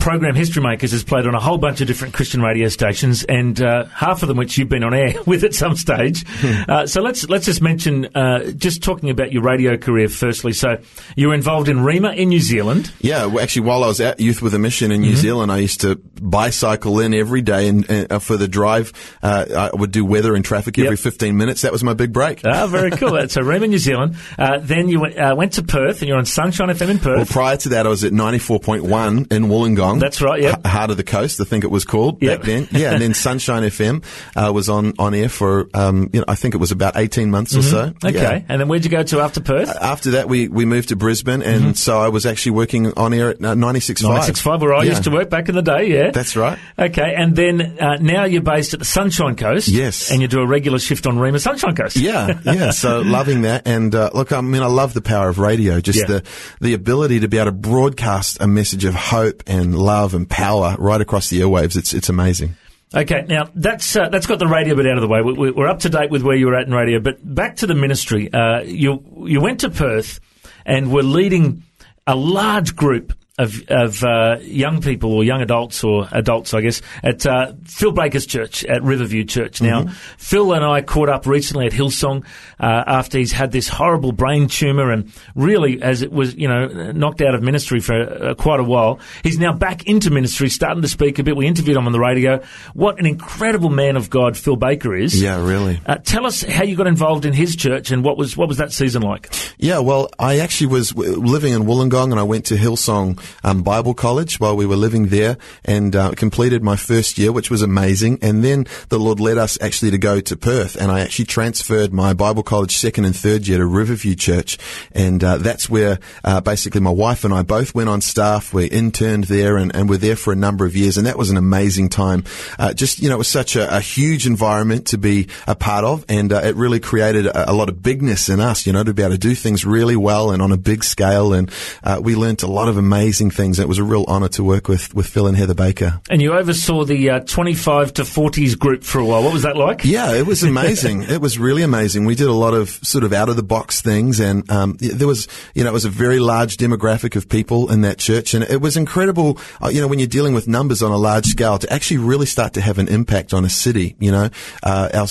program, 0.00 0.34
History 0.34 0.62
Makers, 0.62 0.90
has 0.90 1.04
played 1.04 1.26
on 1.26 1.34
a 1.34 1.40
whole 1.40 1.58
bunch 1.58 1.80
of 1.80 1.86
different 1.86 2.14
Christian 2.14 2.42
radio 2.42 2.68
stations, 2.68 3.22
and 3.24 3.60
uh, 3.60 3.84
half 3.86 4.22
of 4.22 4.28
them 4.28 4.38
which 4.38 4.58
you've 4.58 4.68
been 4.68 4.82
on 4.82 4.92
air 4.92 5.14
with 5.26 5.44
at 5.44 5.54
some 5.54 5.76
stage. 5.76 6.26
Hmm. 6.26 6.70
uh, 6.70 6.86
so 6.86 7.00
let's 7.00 7.28
let's 7.28 7.46
just 7.46 7.62
mention, 7.62 8.06
uh, 8.16 8.50
just 8.50 8.82
talking 8.82 9.10
about 9.10 9.32
your 9.32 9.42
radio 9.42 9.76
career 9.76 10.08
firstly. 10.08 10.52
So 10.52 10.78
you 11.14 11.28
were 11.28 11.34
involved 11.34 11.68
in 11.68 11.76
Rhema 11.78 12.16
in 12.16 12.30
New 12.30 12.40
Zealand. 12.40 12.90
Yeah, 13.00 13.26
actually, 13.40 13.66
while 13.66 13.84
I 13.84 13.88
was 13.88 14.00
at 14.00 14.20
Youth 14.20 14.42
with 14.42 14.54
a 14.54 14.58
Mission 14.58 14.92
in 14.92 15.00
New 15.00 15.08
mm-hmm. 15.08 15.16
Zealand, 15.16 15.52
I 15.52 15.58
used 15.58 15.80
to 15.82 15.96
bicycle 15.96 17.00
in 17.00 17.14
every 17.14 17.42
day, 17.42 17.68
and, 17.68 18.12
uh, 18.12 18.18
for 18.18 18.36
the 18.36 18.48
drive, 18.48 18.92
uh, 19.22 19.70
I 19.72 19.76
would 19.76 19.90
do 19.90 20.04
weather 20.04 20.34
and 20.34 20.44
traffic 20.44 20.78
every 20.78 20.90
yep. 20.90 20.98
15 20.98 21.36
minutes. 21.36 21.62
That 21.62 21.72
was 21.72 21.84
my 21.84 21.94
big 21.94 22.12
break. 22.12 22.42
Ah, 22.44 22.66
very 22.66 22.90
cool. 22.90 23.10
so 23.28 23.42
Rhema, 23.42 23.68
New 23.68 23.78
Zealand. 23.78 24.16
Uh, 24.38 24.58
then 24.58 24.88
you 24.88 25.00
went, 25.00 25.16
went 25.36 25.52
to 25.54 25.62
Perth, 25.62 26.00
and 26.00 26.08
you're 26.08 26.18
on 26.18 26.26
Sunshine 26.26 26.68
FM 26.68 26.90
in 26.90 26.98
Perth. 26.98 27.16
Well, 27.16 27.26
prior 27.26 27.56
to 27.58 27.68
that, 27.70 27.86
I 27.86 27.88
was 27.88 28.04
at 28.04 28.12
94.1 28.12 29.32
in 29.32 29.44
Wollongong. 29.44 30.00
That's 30.00 30.20
right. 30.20 30.42
Yeah, 30.42 30.56
H- 30.58 30.66
Heart 30.70 30.90
of 30.90 30.96
the 30.96 31.04
Coast, 31.04 31.40
I 31.40 31.44
think 31.44 31.64
it 31.64 31.70
was 31.70 31.84
called 31.84 32.22
yep. 32.22 32.40
back 32.40 32.46
then. 32.46 32.68
Yeah, 32.72 32.92
and 32.92 33.02
then 33.02 33.14
Sunshine 33.26 33.62
FM 33.62 34.04
was 34.52 34.68
on 34.68 34.94
on 34.98 35.14
air 35.14 35.28
for 35.28 35.68
um, 35.74 36.10
you 36.12 36.20
know 36.20 36.24
I 36.28 36.34
think 36.34 36.54
it 36.54 36.58
was 36.58 36.72
about 36.72 36.96
18 36.96 37.30
months 37.30 37.52
mm-hmm. 37.52 37.60
or 37.60 37.62
so. 37.62 38.08
Okay, 38.08 38.38
yeah. 38.38 38.42
and 38.48 38.60
then 38.60 38.68
where'd 38.68 38.84
you 38.84 38.90
go 38.90 39.02
to 39.02 39.20
after 39.20 39.40
Perth? 39.40 39.68
after 39.80 40.12
that, 40.12 40.28
we 40.28 40.48
we 40.48 40.64
moved 40.64 40.88
to 40.88 40.96
Brisbane, 40.96 41.42
and 41.42 41.62
mm-hmm. 41.62 41.72
so 41.72 42.00
I 42.00 42.08
was 42.08 42.26
actually 42.26 42.52
working 42.52 42.92
on 42.96 43.12
air 43.14 43.25
at 43.30 43.44
uh, 43.44 43.54
96.5. 43.54 44.18
96.5, 44.20 44.60
where 44.60 44.74
I 44.74 44.82
yeah. 44.82 44.90
used 44.90 45.04
to 45.04 45.10
work 45.10 45.30
back 45.30 45.48
in 45.48 45.54
the 45.54 45.62
day, 45.62 45.86
yeah. 45.86 46.10
That's 46.10 46.36
right. 46.36 46.58
Okay, 46.78 47.14
and 47.16 47.34
then 47.34 47.78
uh, 47.80 47.96
now 47.96 48.24
you're 48.24 48.42
based 48.42 48.74
at 48.74 48.80
the 48.80 48.84
Sunshine 48.84 49.36
Coast. 49.36 49.68
Yes. 49.68 50.10
And 50.10 50.20
you 50.22 50.28
do 50.28 50.40
a 50.40 50.46
regular 50.46 50.78
shift 50.78 51.06
on 51.06 51.16
Rhema 51.16 51.40
Sunshine 51.40 51.74
Coast. 51.74 51.96
Yeah, 51.96 52.40
yeah. 52.44 52.70
so 52.70 53.00
loving 53.04 53.42
that. 53.42 53.66
And 53.66 53.94
uh, 53.94 54.10
look, 54.14 54.32
I 54.32 54.40
mean, 54.40 54.62
I 54.62 54.66
love 54.66 54.94
the 54.94 55.02
power 55.02 55.28
of 55.28 55.38
radio, 55.38 55.80
just 55.80 56.00
yeah. 56.00 56.06
the, 56.06 56.24
the 56.60 56.74
ability 56.74 57.20
to 57.20 57.28
be 57.28 57.38
able 57.38 57.46
to 57.46 57.52
broadcast 57.52 58.38
a 58.40 58.46
message 58.46 58.84
of 58.84 58.94
hope 58.94 59.42
and 59.46 59.78
love 59.78 60.14
and 60.14 60.28
power 60.28 60.76
right 60.78 61.00
across 61.00 61.30
the 61.30 61.40
airwaves. 61.40 61.76
It's, 61.76 61.94
it's 61.94 62.08
amazing. 62.08 62.56
Okay, 62.94 63.26
now 63.28 63.50
that's 63.54 63.96
uh, 63.96 64.08
that's 64.08 64.26
got 64.26 64.38
the 64.38 64.46
radio 64.46 64.76
bit 64.76 64.86
out 64.86 64.96
of 64.96 65.02
the 65.02 65.08
way. 65.08 65.20
We, 65.20 65.50
are 65.50 65.66
up 65.66 65.80
to 65.80 65.88
date 65.88 66.10
with 66.10 66.22
where 66.22 66.36
you 66.36 66.46
were 66.46 66.54
at 66.54 66.68
in 66.68 66.72
radio, 66.72 67.00
but 67.00 67.18
back 67.22 67.56
to 67.56 67.66
the 67.66 67.74
ministry. 67.74 68.32
Uh, 68.32 68.60
you 68.60 69.02
you 69.26 69.40
went 69.40 69.60
to 69.60 69.70
Perth 69.70 70.20
and 70.64 70.92
were 70.92 71.02
leading 71.02 71.64
a 72.08 72.14
large 72.14 72.76
group 72.76 73.12
of, 73.38 73.62
of 73.68 74.02
uh, 74.02 74.38
young 74.40 74.80
people 74.80 75.12
or 75.12 75.22
young 75.22 75.42
adults 75.42 75.84
or 75.84 76.08
adults, 76.12 76.54
I 76.54 76.62
guess, 76.62 76.80
at 77.02 77.26
uh, 77.26 77.52
Phil 77.64 77.92
Baker's 77.92 78.24
church 78.24 78.64
at 78.64 78.82
Riverview 78.82 79.24
Church. 79.24 79.60
Now, 79.60 79.82
mm-hmm. 79.82 79.92
Phil 80.16 80.54
and 80.54 80.64
I 80.64 80.80
caught 80.80 81.10
up 81.10 81.26
recently 81.26 81.66
at 81.66 81.72
Hillsong 81.72 82.24
uh, 82.58 82.84
after 82.86 83.18
he's 83.18 83.32
had 83.32 83.52
this 83.52 83.68
horrible 83.68 84.12
brain 84.12 84.48
tumor 84.48 84.90
and 84.90 85.12
really, 85.34 85.82
as 85.82 86.00
it 86.00 86.10
was, 86.10 86.34
you 86.34 86.48
know, 86.48 86.92
knocked 86.92 87.20
out 87.20 87.34
of 87.34 87.42
ministry 87.42 87.80
for 87.80 87.94
uh, 87.94 88.34
quite 88.34 88.58
a 88.58 88.64
while. 88.64 89.00
He's 89.22 89.38
now 89.38 89.52
back 89.52 89.86
into 89.86 90.10
ministry, 90.10 90.48
starting 90.48 90.80
to 90.82 90.88
speak 90.88 91.18
a 91.18 91.22
bit. 91.22 91.36
We 91.36 91.46
interviewed 91.46 91.76
him 91.76 91.86
on 91.86 91.92
the 91.92 92.00
radio. 92.00 92.42
What 92.72 92.98
an 92.98 93.04
incredible 93.04 93.70
man 93.70 93.96
of 93.96 94.08
God 94.08 94.38
Phil 94.38 94.56
Baker 94.56 94.96
is. 94.96 95.20
Yeah, 95.20 95.44
really. 95.44 95.78
Uh, 95.84 95.96
tell 95.96 96.24
us 96.24 96.42
how 96.42 96.64
you 96.64 96.74
got 96.74 96.86
involved 96.86 97.26
in 97.26 97.34
his 97.34 97.54
church 97.54 97.90
and 97.90 98.02
what 98.02 98.16
was 98.16 98.34
what 98.34 98.48
was 98.48 98.56
that 98.58 98.72
season 98.72 99.02
like? 99.02 99.30
Yeah, 99.58 99.80
well, 99.80 100.08
I 100.18 100.38
actually 100.38 100.68
was 100.68 100.96
living 100.96 101.52
in 101.52 101.64
Wollongong 101.64 102.10
and 102.12 102.18
I 102.18 102.22
went 102.22 102.46
to 102.46 102.54
Hillsong 102.54 103.20
um, 103.44 103.62
Bible 103.62 103.94
College 103.94 104.38
while 104.40 104.56
we 104.56 104.66
were 104.66 104.76
living 104.76 105.08
there 105.08 105.36
and 105.64 105.94
uh, 105.94 106.12
completed 106.12 106.62
my 106.62 106.76
first 106.76 107.18
year, 107.18 107.32
which 107.32 107.50
was 107.50 107.62
amazing. 107.62 108.18
And 108.22 108.44
then 108.44 108.66
the 108.88 108.98
Lord 108.98 109.20
led 109.20 109.38
us 109.38 109.58
actually 109.60 109.90
to 109.92 109.98
go 109.98 110.20
to 110.20 110.36
Perth, 110.36 110.76
and 110.76 110.90
I 110.90 111.00
actually 111.00 111.26
transferred 111.26 111.92
my 111.92 112.14
Bible 112.14 112.42
College 112.42 112.76
second 112.76 113.04
and 113.04 113.16
third 113.16 113.48
year 113.48 113.58
to 113.58 113.66
Riverview 113.66 114.14
Church, 114.14 114.58
and 114.92 115.22
uh, 115.22 115.38
that's 115.38 115.68
where 115.68 115.98
uh, 116.24 116.40
basically 116.40 116.80
my 116.80 116.90
wife 116.90 117.24
and 117.24 117.32
I 117.32 117.42
both 117.42 117.74
went 117.74 117.88
on 117.88 118.00
staff. 118.00 118.52
We 118.52 118.66
interned 118.66 119.24
there 119.24 119.56
and, 119.56 119.74
and 119.74 119.88
were 119.88 119.96
there 119.96 120.16
for 120.16 120.32
a 120.32 120.36
number 120.36 120.66
of 120.66 120.76
years, 120.76 120.96
and 120.96 121.06
that 121.06 121.18
was 121.18 121.30
an 121.30 121.36
amazing 121.36 121.88
time. 121.88 122.24
Uh, 122.58 122.72
just 122.72 123.00
you 123.00 123.08
know, 123.08 123.16
it 123.16 123.18
was 123.18 123.28
such 123.28 123.56
a, 123.56 123.76
a, 123.76 123.80
huge 123.80 124.26
environment 124.26 124.88
to 124.88 124.98
be 124.98 125.28
a 125.46 125.54
part 125.54 125.84
of, 125.84 126.04
and 126.08 126.32
uh, 126.32 126.40
it 126.44 126.56
really 126.56 126.80
created 126.80 127.26
a, 127.26 127.50
a, 127.50 127.54
lot 127.54 127.68
of 127.68 127.82
bigness 127.82 128.28
in 128.28 128.40
us. 128.40 128.66
You 128.66 128.72
know, 128.72 128.84
to 128.84 128.94
be 128.94 129.02
able 129.02 129.12
to 129.12 129.18
do 129.18 129.34
things 129.34 129.64
really 129.64 129.96
well 129.96 130.30
and 130.30 130.42
on 130.42 130.52
a 130.52 130.56
big 130.56 130.84
scale, 130.84 131.32
and 131.32 131.50
uh, 131.82 132.00
we 132.02 132.14
learnt 132.14 132.42
a 132.42 132.46
lot 132.46 132.68
of 132.68 132.76
amazing 132.76 133.15
things 133.18 133.46
things. 133.46 133.58
It 133.58 133.68
was 133.68 133.78
a 133.78 133.84
real 133.84 134.04
honour 134.06 134.28
to 134.30 134.44
work 134.44 134.68
with, 134.68 134.94
with 134.94 135.06
Phil 135.06 135.26
and 135.26 135.36
Heather 135.36 135.54
Baker. 135.54 136.00
And 136.10 136.20
you 136.20 136.32
oversaw 136.32 136.84
the 136.84 137.10
uh, 137.10 137.20
25 137.20 137.94
to 137.94 138.02
40s 138.02 138.58
group 138.58 138.82
for 138.82 138.98
a 138.98 139.04
while. 139.04 139.22
What 139.22 139.32
was 139.32 139.42
that 139.42 139.56
like? 139.56 139.84
Yeah, 139.84 140.14
it 140.14 140.26
was 140.26 140.42
amazing. 140.54 141.02
it 141.02 141.20
was 141.20 141.38
really 141.38 141.62
amazing. 141.62 142.04
We 142.04 142.14
did 142.14 142.26
a 142.26 142.32
lot 142.32 142.54
of 142.54 142.70
sort 142.82 143.04
of 143.04 143.12
out 143.12 143.28
of 143.28 143.36
the 143.36 143.42
box 143.42 143.80
things, 143.80 144.20
and 144.20 144.48
um, 144.50 144.76
there 144.80 145.06
was, 145.06 145.28
you 145.54 145.64
know, 145.64 145.70
it 145.70 145.72
was 145.72 145.84
a 145.84 145.90
very 145.90 146.18
large 146.18 146.56
demographic 146.56 147.16
of 147.16 147.28
people 147.28 147.70
in 147.70 147.82
that 147.82 147.98
church, 147.98 148.34
and 148.34 148.44
it 148.44 148.60
was 148.60 148.76
incredible. 148.76 149.38
Uh, 149.62 149.68
you 149.68 149.80
know, 149.80 149.88
when 149.88 149.98
you're 149.98 150.08
dealing 150.08 150.34
with 150.34 150.48
numbers 150.48 150.82
on 150.82 150.90
a 150.90 150.96
large 150.96 151.26
scale, 151.26 151.58
to 151.58 151.72
actually 151.72 151.98
really 151.98 152.26
start 152.26 152.54
to 152.54 152.60
have 152.60 152.78
an 152.78 152.88
impact 152.88 153.32
on 153.32 153.44
a 153.44 153.50
city. 153.50 153.96
You 153.98 154.10
know, 154.10 154.30
uh, 154.62 154.88
our, 154.92 155.06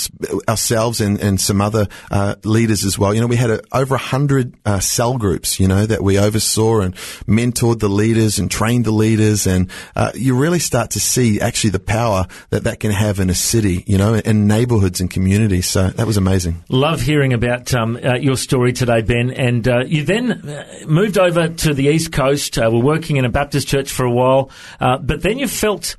ourselves 0.50 1.02
and, 1.02 1.20
and 1.22 1.40
some 1.40 1.62
other 1.62 1.88
uh, 2.12 2.36
leaders 2.44 2.84
as 2.84 3.00
well. 3.00 3.14
You 3.14 3.22
know, 3.22 3.28
we 3.28 3.36
had 3.36 3.50
a, 3.50 3.62
over 3.72 3.96
a 3.96 4.00
hundred 4.00 4.56
uh, 4.66 4.80
cell 4.80 5.18
groups. 5.18 5.60
You 5.60 5.68
know, 5.68 5.86
that 5.86 6.04
we 6.04 6.20
oversaw 6.20 6.82
and 6.82 6.96
mentored 7.28 7.80
the 7.80 7.90
leaders 7.96 8.40
and 8.40 8.52
trained 8.52 8.86
the 8.86 8.92
leaders, 8.92 9.48
and 9.48 9.70
uh, 9.96 10.12
you 10.14 10.36
really 10.36 10.60
start 10.60 10.92
to 10.92 11.00
see 11.00 11.40
actually 11.42 11.72
the 11.72 11.80
power 11.80 12.28
that 12.50 12.64
that 12.64 12.80
can 12.80 12.92
have 12.92 13.20
in 13.20 13.30
a 13.30 13.34
city, 13.34 13.84
you 13.88 13.98
know, 13.98 14.14
in 14.14 14.48
neighbourhoods 14.48 15.02
and 15.02 15.10
communities. 15.10 15.68
So 15.68 15.88
that 15.88 16.06
was 16.06 16.18
amazing. 16.18 16.64
Love 16.70 17.02
hearing 17.02 17.34
about 17.34 17.74
um, 17.74 17.98
uh, 18.04 18.16
your 18.16 18.38
story 18.38 18.74
today, 18.74 19.02
Ben. 19.02 19.32
And 19.32 19.68
uh, 19.68 19.86
you 19.86 20.04
then 20.04 20.32
uh, 20.32 20.66
moved 20.88 21.18
over 21.18 21.48
to 21.48 21.74
the 21.74 21.88
East 21.88 22.12
Coast. 22.12 22.58
Uh, 22.58 22.70
were 22.72 22.80
working 22.80 23.18
in 23.18 23.26
a 23.26 23.30
Baptist 23.30 23.68
church 23.68 23.92
for 23.92 24.06
a 24.06 24.12
while, 24.12 24.50
uh, 24.80 24.98
but 24.98 25.22
then 25.22 25.40
you 25.40 25.48
felt 25.48 25.96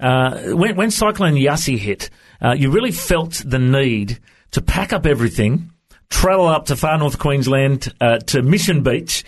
when, 0.00 0.76
when 0.76 0.90
Cyclone 0.90 1.36
Yasi 1.36 1.76
hit, 1.76 2.10
you 2.56 2.70
really 2.70 2.92
felt 2.92 3.42
the 3.44 3.58
need 3.58 4.20
to 4.52 4.62
pack 4.62 4.92
up 4.92 5.06
everything, 5.06 5.72
travel 6.08 6.46
up 6.46 6.66
to 6.66 6.76
far 6.76 6.96
north 6.98 7.18
Queensland 7.18 7.92
to 8.26 8.42
Mission 8.42 8.82
Beach 8.82 9.24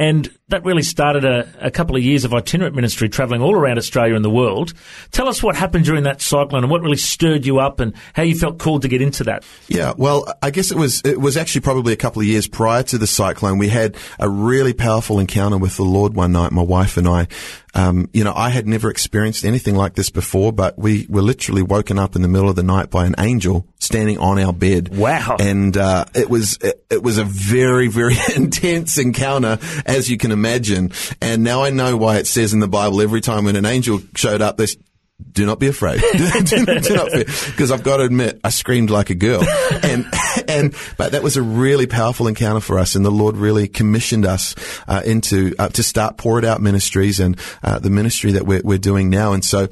and 0.00 0.30
that 0.50 0.64
really 0.64 0.82
started 0.82 1.24
a, 1.24 1.48
a, 1.60 1.70
couple 1.70 1.96
of 1.96 2.02
years 2.02 2.24
of 2.24 2.34
itinerant 2.34 2.74
ministry 2.74 3.08
travelling 3.08 3.40
all 3.40 3.54
around 3.54 3.78
Australia 3.78 4.14
and 4.14 4.24
the 4.24 4.30
world. 4.30 4.72
Tell 5.10 5.28
us 5.28 5.42
what 5.42 5.56
happened 5.56 5.84
during 5.84 6.04
that 6.04 6.20
cyclone 6.20 6.62
and 6.64 6.70
what 6.70 6.82
really 6.82 6.96
stirred 6.96 7.46
you 7.46 7.58
up 7.58 7.80
and 7.80 7.94
how 8.12 8.22
you 8.22 8.34
felt 8.34 8.58
called 8.58 8.82
to 8.82 8.88
get 8.88 9.00
into 9.00 9.24
that. 9.24 9.44
Yeah, 9.68 9.94
well, 9.96 10.32
I 10.42 10.50
guess 10.50 10.70
it 10.70 10.76
was 10.76 11.00
it 11.04 11.20
was 11.20 11.36
actually 11.36 11.62
probably 11.62 11.92
a 11.92 11.96
couple 11.96 12.20
of 12.20 12.26
years 12.26 12.46
prior 12.46 12.82
to 12.84 12.98
the 12.98 13.06
cyclone. 13.06 13.58
We 13.58 13.68
had 13.68 13.96
a 14.18 14.28
really 14.28 14.72
powerful 14.72 15.18
encounter 15.18 15.58
with 15.58 15.76
the 15.76 15.84
Lord 15.84 16.14
one 16.14 16.32
night, 16.32 16.52
my 16.52 16.62
wife 16.62 16.96
and 16.96 17.08
I. 17.08 17.28
Um, 17.72 18.10
you 18.12 18.24
know, 18.24 18.32
I 18.34 18.48
had 18.48 18.66
never 18.66 18.90
experienced 18.90 19.44
anything 19.44 19.76
like 19.76 19.94
this 19.94 20.10
before, 20.10 20.52
but 20.52 20.76
we 20.76 21.06
were 21.08 21.22
literally 21.22 21.62
woken 21.62 22.00
up 22.00 22.16
in 22.16 22.22
the 22.22 22.26
middle 22.26 22.50
of 22.50 22.56
the 22.56 22.64
night 22.64 22.90
by 22.90 23.06
an 23.06 23.14
angel 23.16 23.64
standing 23.78 24.18
on 24.18 24.40
our 24.40 24.52
bed. 24.52 24.96
Wow! 24.96 25.36
And 25.38 25.76
uh, 25.76 26.06
it 26.12 26.28
was 26.28 26.58
it, 26.60 26.84
it 26.90 27.00
was 27.00 27.18
a 27.18 27.24
very 27.24 27.86
very 27.86 28.16
intense 28.36 28.98
encounter, 28.98 29.60
as 29.86 30.10
you 30.10 30.16
can 30.16 30.32
imagine 30.32 30.39
imagine. 30.40 30.90
And 31.20 31.44
now 31.44 31.62
I 31.62 31.70
know 31.70 31.96
why 31.96 32.16
it 32.16 32.26
says 32.26 32.54
in 32.54 32.60
the 32.60 32.68
Bible 32.68 33.02
every 33.02 33.20
time 33.20 33.44
when 33.44 33.56
an 33.56 33.66
angel 33.66 34.00
showed 34.14 34.40
up, 34.40 34.56
this 34.56 34.76
do 35.32 35.46
not 35.46 35.58
be 35.58 35.68
afraid. 35.68 36.00
do, 36.12 36.64
not, 36.64 36.82
do 36.82 36.94
not 36.94 37.10
fear. 37.10 37.24
Because 37.24 37.70
I've 37.70 37.82
got 37.82 37.98
to 37.98 38.04
admit, 38.04 38.40
I 38.42 38.50
screamed 38.50 38.90
like 38.90 39.10
a 39.10 39.14
girl. 39.14 39.42
And, 39.82 40.06
and, 40.46 40.74
but 40.98 41.12
that 41.12 41.22
was 41.22 41.36
a 41.36 41.42
really 41.42 41.86
powerful 41.86 42.26
encounter 42.26 42.60
for 42.60 42.78
us. 42.78 42.94
And 42.94 43.04
the 43.04 43.10
Lord 43.10 43.36
really 43.36 43.66
commissioned 43.66 44.26
us, 44.26 44.54
uh, 44.86 45.02
into, 45.04 45.54
uh, 45.58 45.68
to 45.70 45.82
start 45.82 46.16
Pour 46.16 46.38
It 46.38 46.44
Out 46.44 46.60
Ministries 46.60 47.18
and, 47.18 47.38
uh, 47.62 47.78
the 47.78 47.90
ministry 47.90 48.32
that 48.32 48.46
we're, 48.46 48.60
we're 48.62 48.78
doing 48.78 49.08
now. 49.08 49.32
And 49.32 49.44
so 49.44 49.68